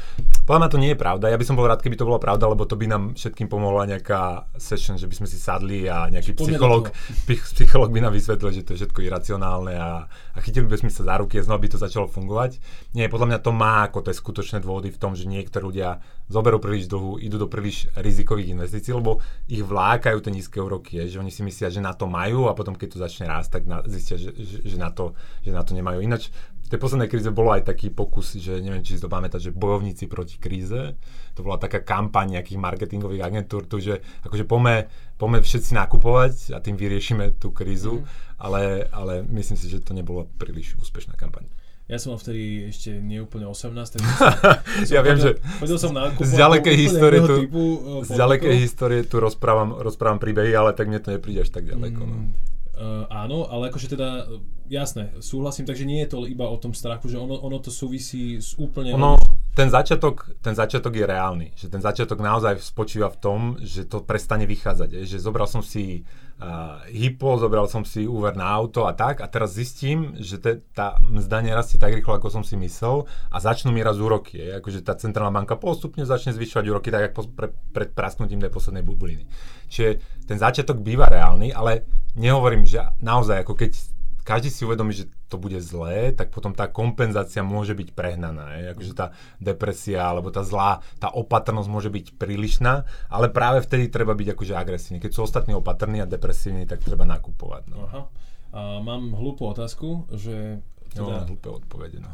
[0.43, 1.29] podľa mňa to nie je pravda.
[1.29, 3.85] Ja by som bol rád, keby to bola pravda, lebo to by nám všetkým pomohla
[3.85, 6.89] nejaká session, že by sme si sadli a nejaký psycholog,
[7.29, 11.05] psycholog by nám vysvetlil, že to je všetko iracionálne a, a chytili by sme sa
[11.05, 12.57] za ruky a znova by to začalo fungovať.
[12.97, 16.57] Nie, podľa mňa to má ako tie skutočné dôvody v tom, že niektorí ľudia zoberú
[16.57, 21.29] príliš dlhu, idú do príliš rizikových investícií, lebo ich vlákajú tie nízke úroky, že oni
[21.29, 24.17] si myslia, že na to majú a potom keď to začne rásť, tak na, zistia,
[24.17, 25.13] že, že, že, na to,
[25.45, 26.01] že na to nemajú.
[26.01, 26.33] Ináč
[26.65, 29.53] v tej poslednej kríze bolo aj taký pokus, že neviem, či si to pamätáte, že
[29.53, 30.97] bojovníci proti kríze,
[31.37, 34.89] to bola taká kampaň nejakých marketingových agentúr, tu, že akože pome,
[35.21, 38.05] pome všetci nakupovať a tým vyriešime tú krízu, mm.
[38.41, 41.45] ale, ale myslím si, že to nebolo príliš úspešná kampaň.
[41.85, 44.25] Ja som vtedy ešte neúplne 18, tak som,
[44.89, 49.05] ja viem, že chodil som na z ďalekej histórie tu, typu, uh, z ďalekej histórie
[49.05, 52.01] tu rozprávam, rozprávam príbehy, ale tak mne to nepríde až tak ďaleko.
[52.01, 52.09] No.
[52.09, 52.54] Mm, no.
[52.75, 54.27] Uh, áno, ale akože teda,
[54.67, 58.35] jasné, súhlasím, takže nie je to iba o tom strachu, že ono, ono to súvisí
[58.35, 58.91] s úplne...
[58.91, 59.15] Ono,
[59.55, 64.03] ten začiatok, ten začiatok je reálny, že ten začiatok naozaj spočíva v tom, že to
[64.03, 66.03] prestane vychádzať, že zobral som si
[66.41, 69.23] uh, hypo, zobral som si úver na auto a tak.
[69.23, 73.07] A teraz zistím, že te, tá mzda nerastie tak rýchlo, ako som si myslel.
[73.31, 77.13] A začnú mi raz úroky, je, akože tá centrálna banka postupne začne zvyšovať úroky tak,
[77.13, 79.23] ako pre, pred prasknutím tej poslednej bubliny.
[79.71, 79.89] Čiže
[80.27, 81.87] ten začiatok býva reálny, ale
[82.19, 83.94] nehovorím, že naozaj ako keď
[84.25, 88.57] každý si uvedomí, že to bude zlé, tak potom tá kompenzácia môže byť prehnaná.
[88.57, 88.73] Je?
[88.73, 94.17] Akože tá depresia alebo tá zlá, tá opatrnosť môže byť prílišná, ale práve vtedy treba
[94.17, 94.97] byť akože agresívny.
[94.97, 97.63] Keď sú ostatní opatrní a depresívni, tak treba nakupovať.
[97.69, 97.85] No.
[97.85, 98.01] Aha.
[98.55, 100.65] A mám hlúpu otázku, že...
[100.89, 102.09] Teda, no, hlúpe odpovede, no.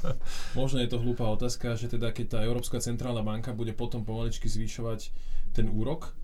[0.58, 4.48] možno je to hlúpa otázka, že teda keď tá Európska centrálna banka bude potom pomaličky
[4.48, 5.12] zvyšovať
[5.52, 6.16] ten úrok,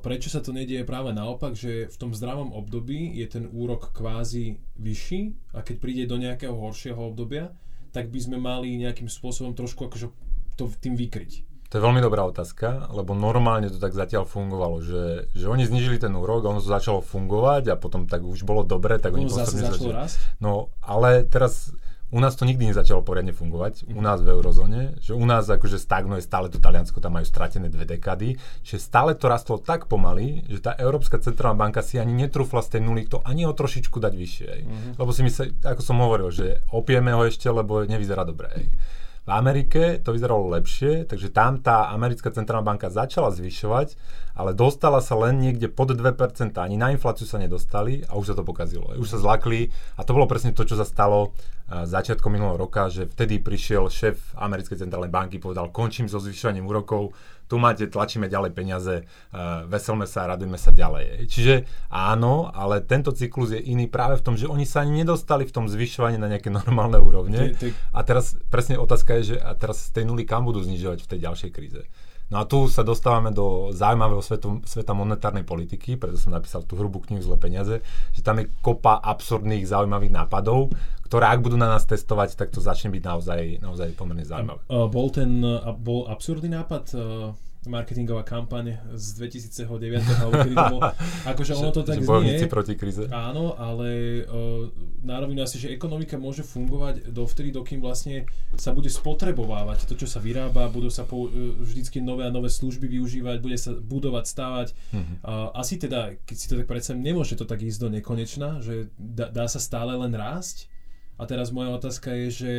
[0.00, 4.62] prečo sa to nedieje práve naopak, že v tom zdravom období je ten úrok kvázi
[4.78, 7.50] vyšší a keď príde do nejakého horšieho obdobia,
[7.90, 10.14] tak by sme mali nejakým spôsobom trošku akože
[10.54, 11.50] to tým vykryť.
[11.70, 16.02] To je veľmi dobrá otázka, lebo normálne to tak zatiaľ fungovalo, že, že oni znižili
[16.02, 19.62] ten úrok, ono to začalo fungovať a potom tak už bolo dobre, tak oni zase
[19.62, 20.18] začalo rásť?
[20.42, 21.70] No, ale teraz
[22.10, 25.78] u nás to nikdy nezačalo poriadne fungovať, u nás v eurozóne, že u nás akože
[25.78, 28.34] stagnuje stále to Taliansko, tam majú stratené dve dekady,
[28.66, 32.78] že stále to rastlo tak pomaly, že tá Európska centrálna banka si ani netrúfla z
[32.78, 34.50] tej nuly to ani o trošičku dať vyššie.
[34.50, 34.92] Mm-hmm.
[34.98, 38.74] Lebo si myslí, ako som hovoril, že opieme ho ešte, lebo nevyzerá dobre.
[39.20, 43.94] V Amerike to vyzeralo lepšie, takže tam tá americká centrálna banka začala zvyšovať
[44.40, 48.34] ale dostala sa len niekde pod 2%, ani na infláciu sa nedostali a už sa
[48.40, 48.96] to pokazilo.
[48.96, 49.68] Už sa zlakli
[50.00, 51.36] a to bolo presne to, čo sa stalo
[51.70, 57.14] začiatkom minulého roka, že vtedy prišiel šéf americkej centrálnej banky, povedal, končím so zvyšovaním úrokov,
[57.50, 61.26] tu máte, tlačíme ďalej peniaze, uh, veselme sa, radujme sa ďalej.
[61.26, 65.42] Čiže áno, ale tento cyklus je iný práve v tom, že oni sa ani nedostali
[65.42, 67.58] v tom zvyšovaní na nejaké normálne úrovne.
[67.90, 71.10] A teraz presne otázka je, že a teraz z tej nuly kam budú znižovať v
[71.10, 71.82] tej ďalšej kríze.
[72.30, 76.78] No a tu sa dostávame do zaujímavého svetu, sveta monetárnej politiky, preto som napísal tú
[76.78, 77.82] hrubú knihu Zle peniaze,
[78.14, 80.70] že tam je kopa absurdných zaujímavých nápadov,
[81.10, 84.62] ktoré ak budú na nás testovať, tak to začne byť naozaj, naozaj pomerne zaujímavé.
[84.70, 90.66] Uh, bol ten uh, bol absurdný nápad uh marketingová kampaň z 2009, alebo kedy to
[90.72, 90.82] bolo.
[91.36, 92.48] Akože ono to tak znie.
[92.48, 93.04] proti kríze.
[93.12, 94.64] Áno, ale uh,
[95.04, 98.24] nárovinu asi, že ekonomika môže fungovať dovtedy, dokým vlastne
[98.56, 102.48] sa bude spotrebovávať to, čo sa vyrába, budú sa po, uh, vždycky nové a nové
[102.48, 104.68] služby využívať, bude sa budovať, stávať.
[104.96, 105.16] Mm-hmm.
[105.20, 108.88] Uh, asi teda, keď si to tak predstavím, nemôže to tak ísť do nekonečna, že
[108.96, 110.72] dá, dá sa stále len rásť.
[111.20, 112.52] A teraz moja otázka je, že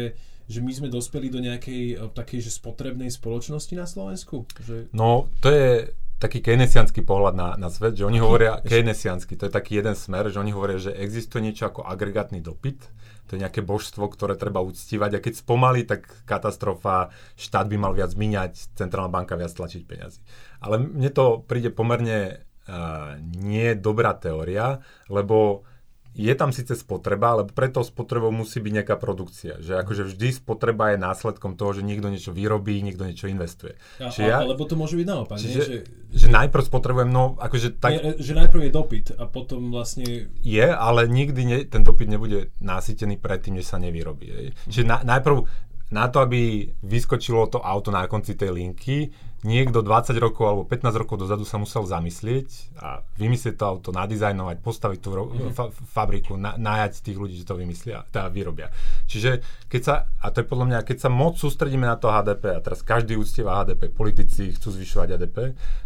[0.51, 4.43] že my sme dospeli do nejakej eh, takej, že spotrebnej spoločnosti na Slovensku?
[4.59, 4.91] Že...
[4.91, 9.53] No, to je taký keynesianský pohľad na, na svet, že oni hovoria, keynesianský, to je
[9.57, 12.77] taký jeden smer, že oni hovoria, že existuje niečo ako agregátny dopyt,
[13.25, 17.09] to je nejaké božstvo, ktoré treba uctívať a keď spomalí, tak katastrofa,
[17.39, 20.21] štát by mal viac míňať, centrálna banka viac tlačiť peniazy.
[20.61, 25.65] Ale mne to príde pomerne uh, nie dobrá teória, lebo
[26.11, 29.63] je tam síce spotreba, ale preto spotrebou musí byť nejaká produkcia.
[29.63, 33.79] Že akože vždy spotreba je následkom toho, že niekto niečo vyrobí, niekto niečo investuje.
[34.03, 35.39] A, čiže ja, alebo to môže byť naopak.
[35.39, 35.63] Čiže, nie?
[35.63, 35.77] Že,
[36.11, 37.91] že najprv spotrebujem, no akože tak...
[37.95, 40.27] Nie, že najprv je dopyt a potom vlastne...
[40.43, 44.27] Je, ale nikdy ne, ten dopyt nebude nasýtený predtým, než sa nevyrobí.
[44.27, 44.39] Je.
[44.67, 45.47] Čiže na, najprv
[45.91, 51.01] na to, aby vyskočilo to auto na konci tej linky, niekto 20 rokov alebo 15
[51.01, 55.53] rokov dozadu sa musel zamyslieť a vymyslieť to auto, nadizajnovať, postaviť tú ro- mm-hmm.
[55.57, 58.69] fa- fabriku, na- najať tých ľudí, že to vymyslia, teda vyrobia.
[59.09, 62.53] Čiže keď sa, a to je podľa mňa, keď sa moc sústredíme na to HDP
[62.53, 65.37] a teraz každý úctieva HDP, politici chcú zvyšovať HDP,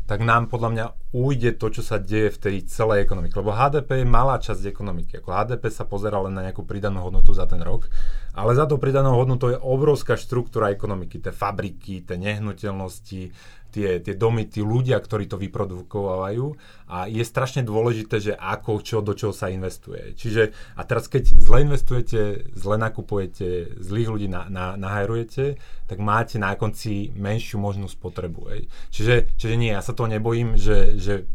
[0.06, 3.40] tak nám podľa mňa ujde to, čo sa deje v tej celej ekonomike.
[3.40, 5.24] Lebo HDP je malá časť ekonomiky.
[5.24, 7.88] Ako HDP sa pozera len na nejakú pridanú hodnotu za ten rok,
[8.36, 13.32] ale za to pridanou hodnotou je obrovská štruktúra ekonomiky, tie fabriky, tie nehnuteľnosti,
[13.76, 16.46] tie, tie domy, tí ľudia, ktorí to vyprodukovajú
[16.88, 20.16] a je strašne dôležité, že ako, čo, do čoho sa investuje.
[20.16, 25.60] Čiže a teraz keď zle investujete, zle nakupujete, zlých ľudí na, na, nahajrujete,
[25.92, 28.48] tak máte na konci menšiu možnú spotrebu.
[28.96, 31.28] Čiže, čiže nie, ja sa to nebojím, že, že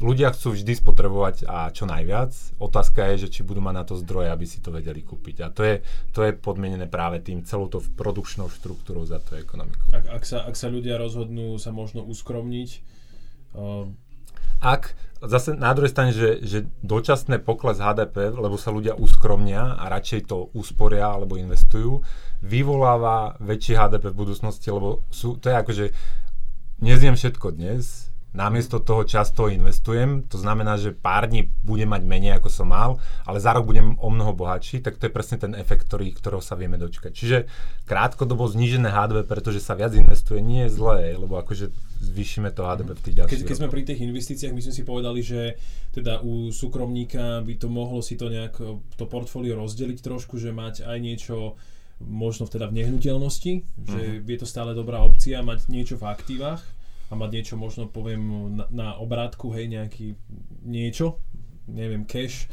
[0.00, 2.32] ľudia chcú vždy spotrebovať a čo najviac.
[2.56, 5.36] Otázka je, že či budú mať na to zdroje, aby si to vedeli kúpiť.
[5.44, 5.84] A to je,
[6.16, 9.92] to je podmienené práve tým celou to produkčnou štruktúrou za tú ekonomiku.
[9.92, 12.68] Ak, ak, sa, ak sa ľudia rozhodnú sa možno uskromniť,
[13.60, 13.86] uh...
[14.64, 19.92] ak zase na druhej strane, že, že dočasné pokles HDP, lebo sa ľudia uskromnia a
[19.92, 22.00] radšej to usporia alebo investujú,
[22.40, 25.84] vyvoláva väčší HDP v budúcnosti, lebo sú, to je akože
[26.80, 32.38] nezjem všetko dnes, namiesto toho často investujem, to znamená, že pár dní budem mať menej
[32.38, 35.52] ako som mal, ale za rok budem o mnoho bohatší, tak to je presne ten
[35.58, 37.10] efekt, ktorý, ktorého sa vieme dočkať.
[37.10, 37.38] Čiže
[37.90, 42.88] krátkodobo znížené HDP, pretože sa viac investuje, nie je zlé, lebo akože zvýšime to HDP
[42.94, 45.40] v tých ďalších keď, keď sme pri tých investíciách, my sme si povedali, že
[45.90, 48.54] teda u súkromníka by to mohlo si to nejak,
[48.94, 51.58] to portfólio rozdeliť trošku, že mať aj niečo
[52.00, 53.52] možno teda v nehnuteľnosti,
[53.84, 54.24] že uh-huh.
[54.24, 56.64] je to stále dobrá opcia mať niečo v aktívach,
[57.10, 60.14] a mať niečo možno poviem na, na obrátku, hej, nejaký
[60.62, 61.18] niečo,
[61.66, 62.46] neviem, cash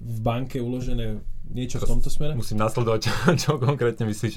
[0.00, 2.32] v banke uložené niečo v tomto smere?
[2.32, 4.34] Musím nasledovať, čo, čo konkrétne myslíš.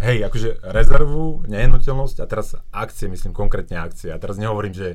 [0.00, 4.08] Hej, akože rezervu, nehnuteľnosť a teraz akcie, myslím konkrétne akcie.
[4.14, 4.88] A teraz nehovorím, že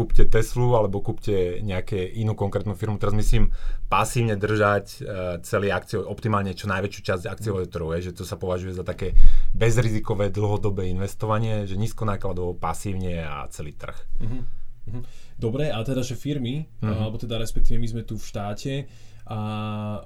[0.00, 2.96] kúpte Teslu alebo kúpte nejaké inú konkrétnu firmu.
[2.96, 3.52] Teraz myslím
[3.92, 8.40] pasívne držať uh, celý akciový, optimálne čo najväčšiu časť akciového trhu, je, že to sa
[8.40, 9.12] považuje za také
[9.52, 13.98] bezrizikové dlhodobé investovanie, že nízko nákladovo, pasívne a celý trh.
[14.24, 15.04] Uh-huh.
[15.36, 17.04] Dobre, a teda, že firmy, uh-huh.
[17.04, 18.72] alebo teda respektíve my sme tu v štáte,
[19.30, 19.40] a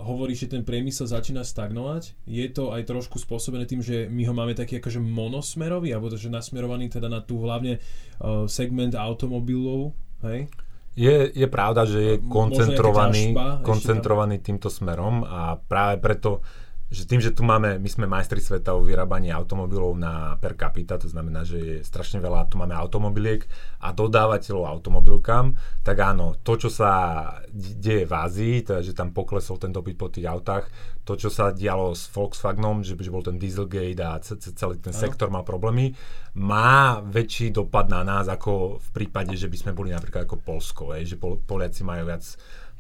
[0.05, 2.13] hovorí, že ten priemysel začína stagnovať.
[2.29, 6.29] Je to aj trošku spôsobené tým, že my ho máme taký akože monosmerový, alebo že
[6.29, 9.97] nasmerovaný teda na tú hlavne uh, segment automobilov,
[10.29, 10.53] hej?
[10.95, 13.35] Je, je pravda, že je koncentrovaný,
[13.67, 16.39] koncentrovaný týmto smerom a práve preto
[16.95, 20.95] že tým, že tu máme, my sme majstri sveta o vyrábaní automobilov na per capita,
[20.95, 23.43] to znamená, že je strašne veľa, tu máme automobiliek
[23.83, 26.93] a dodávateľov automobilkám, tak áno, to, čo sa
[27.51, 30.71] deje v Ázii, teda, že tam poklesol ten dopyt po tých autách,
[31.03, 35.29] to, čo sa dialo s Volkswagenom, že, že bol ten Dieselgate a celý ten sektor
[35.29, 35.93] mal problémy,
[36.39, 40.95] má väčší dopad na nás ako v prípade, že by sme boli napríklad ako Polsko,
[41.03, 42.25] že Poliaci majú viac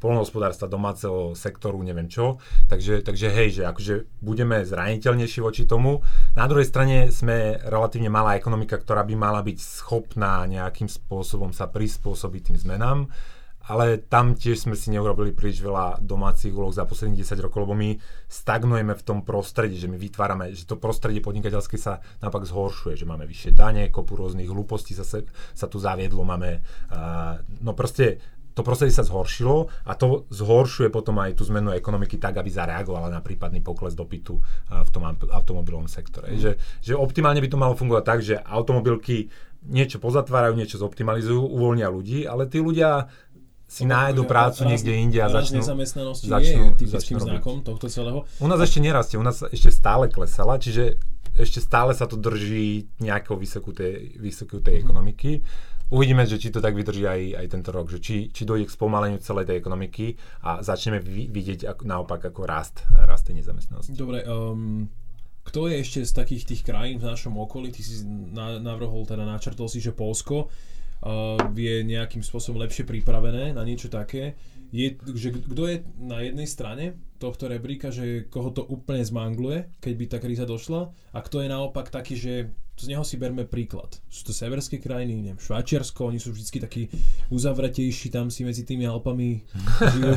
[0.04, 2.36] polnohospodárstva, domáceho sektoru, neviem čo.
[2.68, 6.04] Takže, takže hej, že akože budeme zraniteľnejší voči tomu.
[6.36, 11.72] Na druhej strane sme relatívne malá ekonomika, ktorá by mala byť schopná nejakým spôsobom sa
[11.72, 13.08] prispôsobiť tým zmenám
[13.64, 17.72] ale tam tiež sme si neurobili príliš veľa domácich úloh za posledných 10 rokov, lebo
[17.72, 17.96] my
[18.28, 23.08] stagnujeme v tom prostredí, že my vytvárame, že to prostredie podnikateľské sa naopak zhoršuje, že
[23.08, 26.60] máme vyššie dane, kopu rôznych hlúpostí sa, sa tu zaviedlo, máme,
[26.92, 28.20] uh, no proste
[28.54, 33.10] to prostredie sa zhoršilo a to zhoršuje potom aj tú zmenu ekonomiky tak, aby zareagovala
[33.10, 34.38] na prípadný pokles dopytu
[34.70, 36.30] v tom automobilovom sektore.
[36.30, 36.38] Mm.
[36.38, 39.26] Že, že optimálne by to malo fungovať tak, že automobilky
[39.66, 43.10] niečo pozatvárajú, niečo zoptimalizujú, uvoľnia ľudí, ale tí ľudia
[43.64, 48.22] si nájdu prácu raz, niekde inde a začnú, nezamestnanosti začnú, je typickým znakom tohto celého.
[48.38, 50.94] U nás ešte nerastie, u nás ešte stále klesala, čiže
[51.34, 55.42] ešte stále sa to drží nejakou vysokú tej, vysokú tej ekonomiky.
[55.92, 58.76] Uvidíme, že či to tak vydrží aj, aj tento rok, že či, či dojde k
[58.76, 63.92] spomaleniu celej tej ekonomiky a začneme vidieť ako, naopak ako rast, rast tej nezamestnanosti.
[63.92, 64.88] Dobre, um,
[65.44, 68.00] kto je ešte z takých tých krajín v našom okolí, ty si
[68.64, 74.40] navrhol, teda načrtol si, že Polsko uh, je nejakým spôsobom lepšie pripravené na niečo také.
[74.74, 79.92] Je, že kto je na jednej strane tohto rebríka, že koho to úplne zmangluje, keď
[79.94, 83.94] by tá kríza došla a kto je naopak taký, že z neho si berme príklad.
[84.10, 86.82] Sú to severské krajiny, neviem, Švajčiarsko, oni sú vždy takí
[87.30, 89.46] uzavretejší, tam si medzi tými Alpami
[89.94, 90.14] žijú.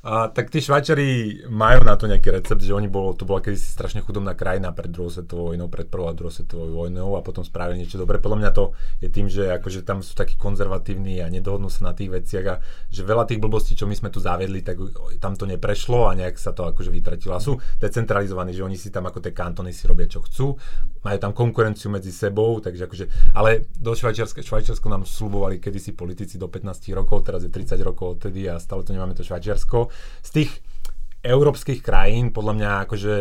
[0.00, 3.68] A, tak tí Švajčari majú na to nejaký recept, že oni bolo, to bola kedysi
[3.68, 7.44] strašne chudobná krajina pred druhou svetovou vojnou, pred prvou a druhou svetovou vojnou a potom
[7.44, 8.16] spravili niečo dobré.
[8.16, 8.72] Podľa mňa to
[9.04, 12.64] je tým, že akože tam sú takí konzervatívni a nedohodnú sa na tých veciach a
[12.88, 14.80] že veľa tých blbostí, čo my sme tu zaviedli, tak
[15.20, 17.36] tam to neprešlo a nejak sa to akože vytratilo.
[17.36, 20.56] A sú decentralizovaní, že oni si tam ako tie kantony si robia čo chcú,
[21.04, 23.04] majú tam konkurenciu medzi sebou, takže akože,
[23.36, 28.16] ale do Švajčiarska, Švajčiarsko nám slubovali kedysi politici do 15 rokov, teraz je 30 rokov
[28.16, 29.89] odtedy a stále to nemáme to Švajčiarsko
[30.24, 30.50] z tých
[31.20, 33.14] európskych krajín, podľa mňa akože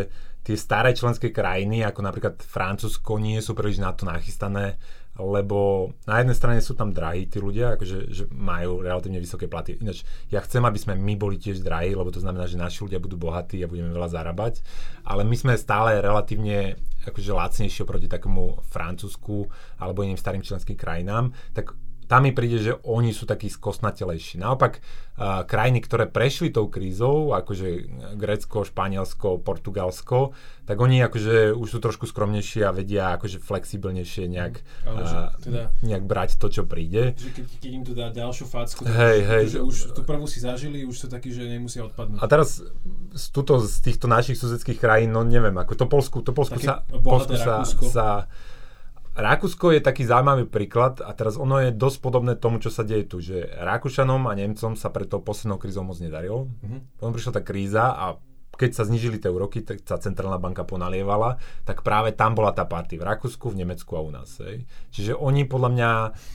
[0.43, 4.79] tie staré členské krajiny, ako napríklad Francúzsko, nie sú príliš na to nachystané,
[5.19, 9.75] lebo na jednej strane sú tam drahí tí ľudia, akože že majú relatívne vysoké platy.
[9.83, 13.03] Ináč, ja chcem, aby sme my boli tiež drahí, lebo to znamená, že naši ľudia
[13.03, 14.63] budú bohatí a budeme veľa zarábať,
[15.03, 21.35] ale my sme stále relatívne akože lacnejšie oproti takému Francúzsku alebo iným starým členským krajinám,
[21.51, 21.75] tak
[22.09, 24.41] tam mi príde, že oni sú takí skosnatelejší.
[24.41, 27.85] Naopak, uh, krajiny, ktoré prešli tou krízou, akože
[28.17, 30.33] Grécko, Španielsko, Portugalsko,
[30.65, 34.57] tak oni akože už sú trošku skromnejšie a vedia akože flexibilnejšie nejak,
[34.89, 37.13] Ale že, teda, nejak brať to, čo príde.
[37.13, 40.41] Že keď, keď im to dá ďalšiu facku, hej, hej, že už tú prvú si
[40.41, 42.21] zažili, už sú takí, že nemusia odpadnúť.
[42.21, 42.65] A teraz
[43.13, 46.81] z, tuto, z týchto našich susedských krajín, no neviem, ako to Polsku, to Polsku sa,
[46.89, 48.07] Polsku sa, sa
[49.19, 53.03] Rakúsko je taký zaujímavý príklad a teraz ono je dosť podobné tomu, čo sa deje
[53.03, 56.47] tu, že Rakúšanom a Nemcom sa pred tou poslednou krízou moc nedarilo.
[56.47, 56.79] Mm-hmm.
[56.95, 58.15] Potom prišla tá kríza a
[58.59, 62.67] keď sa znižili tie úroky, tak sa centrálna banka ponalievala, tak práve tam bola tá
[62.67, 64.35] party v Rakúsku, v Nemecku a u nás.
[64.43, 64.67] Hej.
[64.91, 65.89] Čiže oni podľa mňa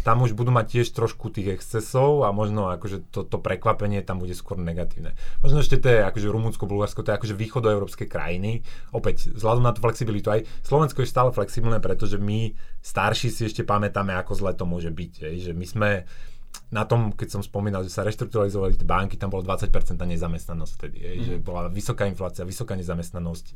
[0.08, 4.24] tam už budú mať tiež trošku tých excesov a možno akože to, to prekvapenie tam
[4.24, 5.12] bude skôr negatívne.
[5.44, 8.64] Možno ešte to je akože Rumunsko, Bulharsko, to je akože východoeurópske krajiny.
[8.96, 13.68] Opäť, vzhľadom na tú flexibilitu, aj Slovensko je stále flexibilné, pretože my starší si ešte
[13.68, 15.12] pamätáme, ako zle to môže byť.
[15.28, 15.34] Hej.
[15.50, 15.90] Že my sme
[16.74, 20.98] na tom, keď som spomínal, že sa reštrukturalizovali tie banky, tam bolo 20% nezamestnanosť vtedy,
[20.98, 21.22] mm.
[21.22, 23.46] že bola vysoká inflácia, vysoká nezamestnanosť.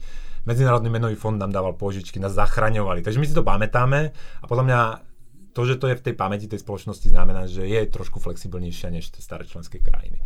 [0.47, 3.03] Medzinárodný menový fond nám dával pôžičky, nás zachraňovali.
[3.03, 4.81] Takže my si to pamätáme a podľa mňa
[5.51, 9.11] to, že to je v tej pamäti tej spoločnosti, znamená, že je trošku flexibilnejšia než
[9.11, 10.23] tie staré členské krajiny.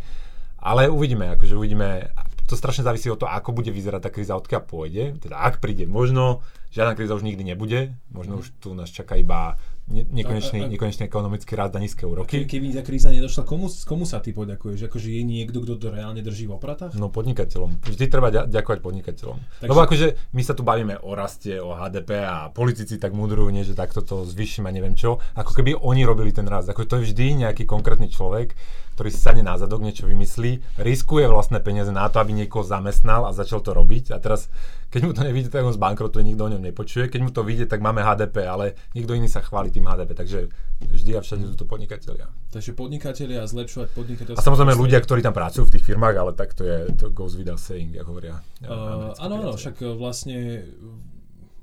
[0.61, 2.13] Ale uvidíme, akože uvidíme,
[2.45, 5.17] to strašne závisí od toho, ako bude vyzerať tá kríza, odkiaľ pôjde.
[5.19, 9.57] Teda ak príde, možno žiadna kríza už nikdy nebude, možno už tu nás čaká iba
[9.89, 12.43] ne, nekonečný, a, a, nekonečný ekonomický rád a nízke úroky.
[12.43, 14.87] Ke, keby tá kríza nedošla, komu, komu sa ty poďakuješ?
[14.87, 16.95] Akože je niekto, kto to reálne drží v opratách?
[16.95, 17.83] No podnikateľom.
[17.83, 19.37] Vždy treba ďakovať podnikateľom.
[19.63, 19.69] Takže...
[19.69, 23.67] Lebo akože my sa tu bavíme o raste, o HDP a politici tak mudrujú, nie,
[23.67, 25.19] že takto to zvyším a neviem čo.
[25.35, 26.71] Ako keby oni robili ten rast.
[26.71, 28.55] Ako to je vždy nejaký konkrétny človek,
[28.93, 33.25] ktorý si sadne na zadok, niečo vymyslí, riskuje vlastné peniaze na to, aby niekoho zamestnal
[33.25, 34.13] a začal to robiť.
[34.13, 34.53] A teraz,
[34.93, 37.09] keď mu to nevidí, tak on zbankrotuje, nikto o ňom nepočuje.
[37.09, 40.13] Keď mu to vyjde, tak máme HDP, ale nikto iný sa chváli tým HDP.
[40.13, 40.39] Takže
[40.85, 42.29] vždy a všade sú to podnikatelia.
[42.53, 44.39] Takže podnikatelia a zlepšovať podnikateľstvo.
[44.39, 47.33] A samozrejme ľudia, ktorí tam pracujú v tých firmách, ale tak to je, to goes
[47.33, 48.39] without saying, ako hovoria.
[48.61, 50.69] Uh, áno, áno, však vlastne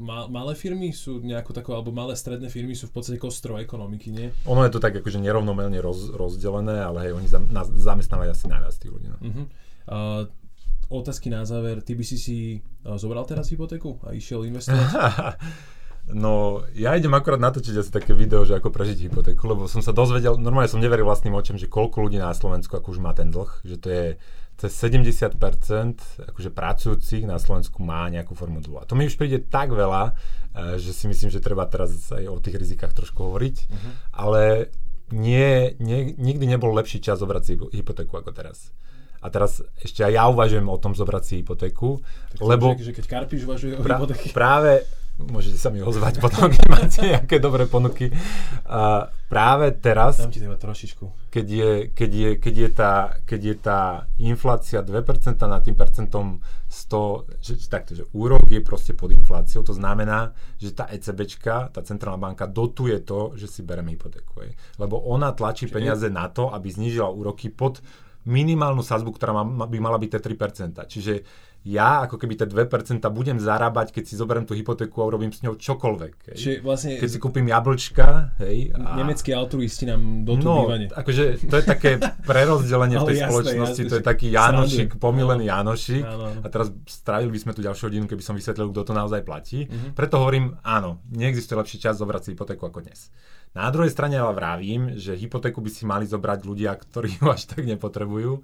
[0.00, 4.32] malé firmy sú nejako takové, alebo malé stredné firmy sú v podstate kostro ekonomiky, nie?
[4.48, 8.46] Ono je to tak akože nerovnomelne roz, rozdelené, ale hej, oni zam, na, zamestnávajú asi
[8.48, 9.08] najviac tých ľudí.
[9.12, 9.18] No.
[9.20, 9.44] Uh-huh.
[9.84, 10.22] Uh,
[10.88, 11.84] otázky na záver.
[11.84, 12.38] Ty by si si
[12.88, 14.88] uh, zobral teraz hypotéku a išiel investovať?
[16.10, 19.94] No, ja idem akorát natočiť asi také video, že ako prežiť hypotéku, lebo som sa
[19.94, 23.30] dozvedel, normálne som neveril vlastným očom, že koľko ľudí na Slovensku ako už má ten
[23.30, 24.06] dlh, že to je
[24.60, 25.40] cez 70%
[26.20, 28.84] akože pracujúcich na Slovensku má nejakú formu dlhu.
[28.84, 32.28] A to mi už príde tak veľa, eh, že si myslím, že treba teraz aj
[32.28, 33.92] o tých rizikách trošku hovoriť, uh-huh.
[34.12, 34.68] ale
[35.16, 38.70] nie, nie, nikdy nebol lepší čas zobrať si hypotéku ako teraz.
[39.20, 42.00] A teraz ešte aj ja uvažujem o tom zobrať si hypotéku,
[42.32, 42.72] tak lebo...
[42.76, 44.00] Že, že keď Karpiš uvažuje o pra.
[44.32, 44.88] Práve,
[45.28, 48.08] môžete sa mi ozvať potom, keď máte nejaké dobré ponuky.
[48.64, 51.28] A práve teraz, Dám ti trošičku.
[51.28, 52.92] Keď je, keď, je, keď, je tá,
[53.28, 53.80] keď je tá
[54.18, 56.40] inflácia 2% nad tým percentom
[56.70, 61.80] 100, že, takto, že úrok je proste pod infláciou, to znamená, že tá ECBčka, tá
[61.82, 64.40] centrálna banka dotuje to, že si bereme hypotéku.
[64.42, 64.56] Hej.
[64.78, 67.82] Lebo ona tlačí Čiže peniaze na to, aby znížila úroky pod
[68.28, 70.92] minimálnu sazbu, ktorá má, by mala byť tie 3%.
[70.92, 71.12] Čiže
[71.60, 75.44] ja ako keby tie 2% budem zarábať, keď si zoberiem tú hypotéku a urobím s
[75.44, 76.32] ňou čokoľvek.
[76.32, 76.36] Hej.
[76.40, 76.96] Čiže vlastne...
[76.96, 78.72] Keď si kúpim jablčka, hej.
[78.72, 78.96] A...
[78.96, 80.88] Nemeckí altruisti nám do no, bývanie.
[80.88, 81.90] akože to je také
[82.30, 86.04] prerozdelenie v tej jasné, spoločnosti, jasné, to je taký Janošik, pomilený Janošik.
[86.40, 89.68] A teraz strávili by sme tu ďalšiu hodinu, keby som vysvetlil, kto to naozaj platí.
[89.68, 89.92] Uh-huh.
[89.92, 93.12] Preto hovorím, áno, neexistuje lepší čas zobrať si hypotéku ako dnes.
[93.52, 97.52] Na druhej strane ale vravím, že hypotéku by si mali zobrať ľudia, ktorí ju až
[97.52, 98.40] tak nepotrebujú,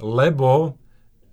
[0.00, 0.78] lebo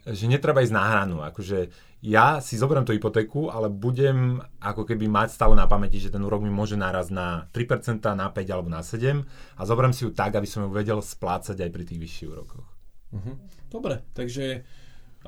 [0.06, 1.22] že netreba ísť na hranu.
[1.22, 1.70] Akože
[2.02, 6.26] ja si zoberiem tú hypotéku, ale budem ako keby mať stále na pamäti, že ten
[6.26, 9.22] úrok mi môže naraz na 3%, na 5 alebo na 7
[9.58, 12.66] a zoberiem si ju tak, aby som ju vedel splácať aj pri tých vyšších úrokoch.
[13.14, 13.38] Uh-huh.
[13.70, 14.66] Dobre, takže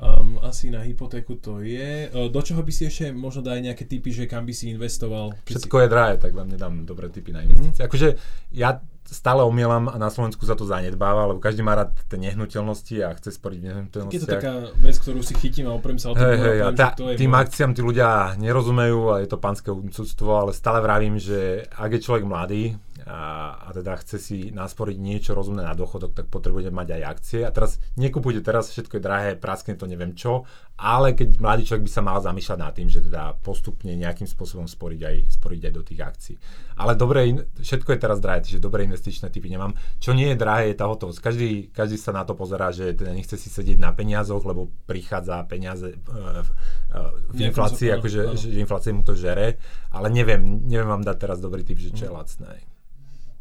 [0.02, 2.10] um, asi na hypotéku to je.
[2.10, 5.38] Uh, do čoho by si ešte možno dať nejaké typy, že kam by si investoval?
[5.46, 5.82] Všetko si...
[5.86, 7.86] je drahé, tak vám nedám dobré typy na investície.
[7.86, 7.86] Uh-huh.
[7.86, 8.18] Akože
[8.50, 12.96] ja stále omielam a na Slovensku sa to zanedbáva, lebo každý má rád tie nehnuteľnosti
[13.04, 14.16] a chce sporiť v nehnuteľnostiach.
[14.16, 16.24] Je to taká vec, ktorú si chytím a oprem sa o tom.
[16.24, 17.44] Hey, hey, a tá, to tým môj...
[17.44, 22.00] akciám tí ľudia nerozumejú a je to pánske úcudstvo, ale stále vravím, že ak je
[22.00, 26.88] človek mladý, a, a teda chce si nasporiť niečo rozumné na dôchodok, tak potrebuje mať
[26.96, 27.40] aj akcie.
[27.44, 31.84] A teraz nekupujte teraz, všetko je drahé, praskne to neviem čo, ale keď mladý človek
[31.84, 35.72] by sa mal zamýšľať nad tým, že teda postupne nejakým spôsobom sporiť aj, sporiť aj
[35.76, 36.36] do tých akcií.
[36.80, 39.76] Ale dobre, všetko je teraz drahé, čiže dobré investičné typy nemám.
[40.00, 41.20] Čo nie je drahé, je tá hotovosť.
[41.20, 45.44] Každý, každý sa na to pozerá, že teda nechce si sedieť na peniazoch, lebo prichádza
[45.44, 49.60] peniaze uh, uh, v inflácii, akože že inflácia mu to žere,
[49.92, 52.18] ale neviem, neviem vám dať teraz dobrý typ, že čo je mhm.
[52.18, 52.73] lacné.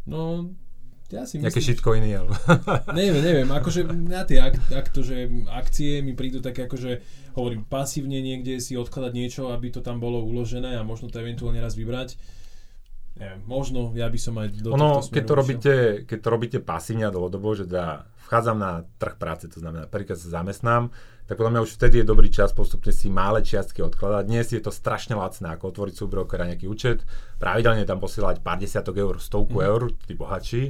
[0.04, 0.52] No,
[1.14, 1.46] ja si myslím...
[1.48, 2.34] Nejaké shitcoiny, alebo...
[2.98, 7.00] neviem, neviem, akože na tie ak, ak to, že akcie mi prídu také akože,
[7.38, 11.62] hovorím, pasívne niekde si odkladať niečo, aby to tam bolo uložené a možno to eventuálne
[11.62, 12.18] raz vybrať.
[13.14, 15.74] Neviem, možno ja by som aj do ono, keď to, robíte,
[16.10, 20.18] keď to robíte pasívne a dlhodobo, že teda vchádzam na trh práce, to znamená, prvýkrát
[20.18, 20.90] sa zamestnám,
[21.30, 24.24] tak podľa mňa už vtedy je dobrý čas postupne si malé čiastky odkladať.
[24.26, 27.06] Dnes je to strašne lacné, ako otvoriť súbrokera nejaký účet,
[27.38, 29.66] pravidelne tam posielať pár desiatok eur, stovku mm.
[29.70, 30.64] eur, tí bohatší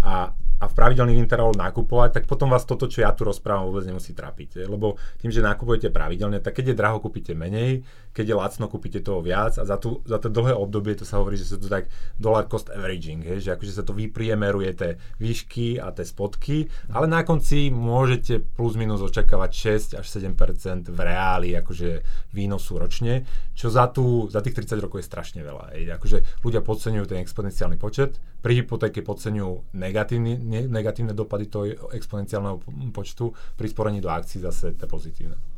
[0.00, 0.32] a
[0.62, 4.14] a v pravidelných intervaloch nakupovať, tak potom vás toto, čo ja tu rozprávam, vôbec nemusí
[4.14, 4.70] trápiť.
[4.70, 7.82] Lebo tým, že nakupujete pravidelne, tak keď je draho, kúpite menej,
[8.12, 11.18] keď je lacno, kúpite toho viac a za, tú, za to dlhé obdobie to sa
[11.18, 11.88] hovorí, že sa to tak
[12.20, 17.08] dollar cost averaging, hej, že akože sa to vypriemeruje tie výšky a tie spotky, ale
[17.08, 19.50] na konci môžete plus minus očakávať
[19.96, 22.04] 6 až 7% v reáli akože
[22.36, 23.24] výnosu ročne,
[23.56, 25.72] čo za, tú, za tých 30 rokov je strašne veľa.
[25.76, 25.96] Hej.
[25.96, 32.60] Akože ľudia podceňujú ten exponenciálny počet, pri hypotéke podceňujú negatívny, ne, negatívne dopady toho exponenciálneho
[32.90, 35.51] počtu, pri sporení do akcií zase to pozitívne.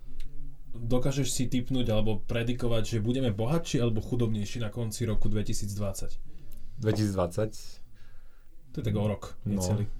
[0.74, 6.18] Dokážeš si typnúť alebo predikovať, že budeme bohatší alebo chudobnejší na konci roku 2020?
[6.82, 8.74] 2020?
[8.74, 9.86] To je tak o rok, necelý.
[9.86, 9.92] No.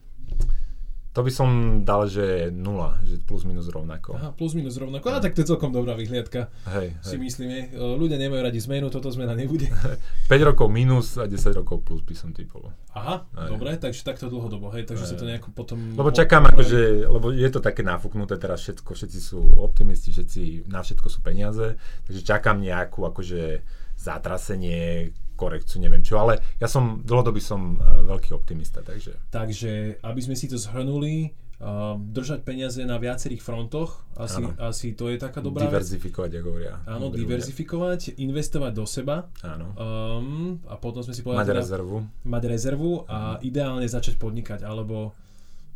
[1.15, 1.49] To by som
[1.87, 4.19] dal, že nula, že plus minus rovnako.
[4.19, 5.15] Aha, plus minus rovnako.
[5.15, 6.51] A tak to je celkom dobrá vyhliadka.
[6.75, 7.23] Hej, si hej.
[7.23, 7.57] myslíme.
[7.79, 9.71] Ľudia nemajú radi zmenu, toto zmena nebude.
[10.27, 12.67] 5 rokov minus a 10 rokov plus by som typol.
[12.99, 13.47] Aha, hej.
[13.47, 15.11] dobre, takže takto dlhodobo, hej, takže hej.
[15.15, 15.95] sa to nejako potom...
[15.95, 20.83] Lebo čakám, akože, lebo je to také nafúknuté teraz všetko, všetci sú optimisti, všetci, na
[20.83, 21.79] všetko sú peniaze,
[22.11, 23.63] takže čakám nejakú akože
[23.95, 29.19] zatrasenie, korekciu, neviem čo, ale ja som, dlhodobý som uh, veľký optimista, takže...
[29.35, 34.07] Takže, aby sme si to zhrnuli, uh, držať peniaze na viacerých frontoch.
[34.15, 36.75] Asi, asi to je taká dobrá Diverzifikovať, ako hovoria.
[36.87, 39.27] Áno, diverzifikovať, investovať do seba.
[39.43, 39.75] Áno.
[39.75, 41.43] Um, a potom sme si povedali...
[41.43, 41.97] Mať teda, rezervu.
[42.23, 45.13] Mať rezervu a ideálne začať podnikať, alebo...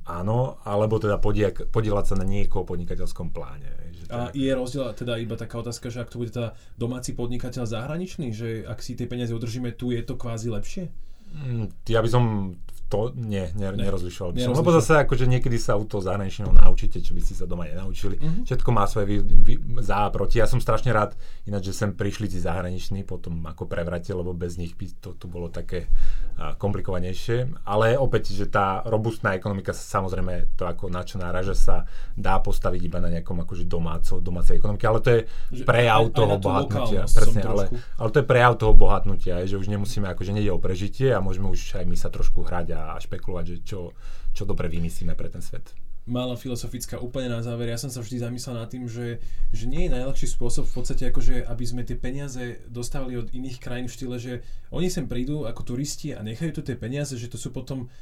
[0.09, 1.21] Áno, alebo teda
[1.69, 3.69] podielať sa na niekoho podnikateľskom pláne.
[3.93, 7.69] Že a je rozdiel, teda iba taká otázka, že ak to bude teda domáci podnikateľ
[7.69, 10.89] zahraničný, že ak si tie peniaze udržíme tu, je to kvázi lepšie?
[11.29, 12.57] Mm, ja by som
[12.89, 13.85] to nie, ne, ne.
[13.85, 14.57] nerozlišoval by som.
[14.57, 18.17] Lebo zase akože niekedy sa u toho zahraničného naučíte, čo by ste sa doma nenaučili.
[18.17, 18.45] Mm-hmm.
[18.49, 20.41] Všetko má svoje vy, vy, za a proti.
[20.41, 21.13] Ja som strašne rád,
[21.45, 25.29] ináč, že sem prišli tí zahraniční potom ako prevrate, lebo bez nich by to tu
[25.29, 25.93] bolo také
[26.41, 27.69] a, komplikovanejšie.
[27.69, 31.77] Ale opäť, že tá robustná ekonomika sa samozrejme to ako na čo náraža sa
[32.17, 35.21] dá postaviť iba na nejakom akože domáco, domácej ekonomike, ale to je
[35.69, 37.05] prejav toho bohatnutia.
[37.05, 37.65] Presne, ale,
[38.01, 41.53] ale to je prejav toho bohatnutia, že už nemusíme, akože nejde o prežitie a môžeme
[41.53, 43.81] už aj my sa trošku hrať a špekulovať, že čo,
[44.33, 45.75] čo dobre vymyslíme pre ten svet
[46.09, 47.69] malá filozofická úplne na záver.
[47.69, 49.21] Ja som sa vždy zamyslel nad tým, že,
[49.53, 53.61] že nie je najlepší spôsob v podstate akože, aby sme tie peniaze dostávali od iných
[53.61, 54.41] krajín v štýle, že
[54.73, 57.93] oni sem prídu ako turisti a nechajú tu tie peniaze, že to sú potom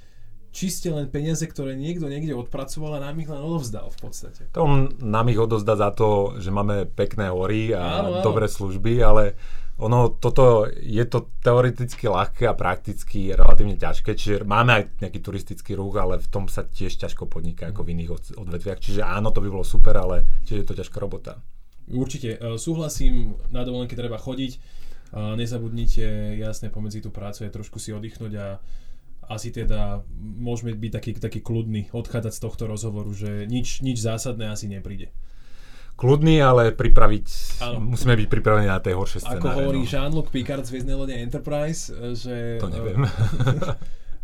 [0.57, 4.49] čiste len peniaze, ktoré niekto niekde odpracoval a nám ich len odovzdal v podstate.
[4.57, 8.25] To nám ich odovzdá za to, že máme pekné hory a áno, áno.
[8.25, 9.37] dobré služby, ale
[9.77, 15.77] ono, toto je to teoreticky ľahké a prakticky relatívne ťažké, čiže máme aj nejaký turistický
[15.77, 19.45] ruch, ale v tom sa tiež ťažko podniká ako v iných odvetviach, čiže áno, to
[19.45, 21.45] by bolo super, ale tiež je to ťažká robota.
[21.93, 24.59] Určite, e, súhlasím, na dovolenke treba chodiť, e,
[25.37, 28.57] nezabudnite, jasne, pomedzi tú prácu je trošku si oddychnúť a
[29.27, 34.51] asi teda môžeme byť taký, taký kľudný, odchádzať z tohto rozhovoru, že nič, nič zásadné
[34.51, 35.11] asi nepríde
[35.97, 37.27] kľudný, ale pripraviť,
[37.65, 37.97] ano.
[37.97, 39.41] musíme byť pripravení na tie horšie scenáre.
[39.41, 39.89] Ako hovorí no.
[39.89, 42.61] Jean-Luc Picard z Hviezdnej lode Enterprise, že...
[42.61, 43.09] To neviem.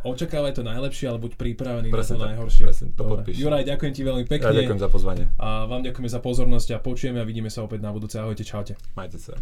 [0.04, 2.62] očakávaj to najlepšie, ale buď pripravený presne na to najhoršie.
[2.66, 3.36] Presne, to podpíš.
[3.38, 4.50] Juraj, ďakujem ti veľmi pekne.
[4.50, 5.24] Ja ďakujem za pozvanie.
[5.38, 8.18] A vám ďakujeme za pozornosť a počujeme a vidíme sa opäť na budúce.
[8.18, 8.74] Ahojte, čaute.
[8.98, 9.34] Majte sa.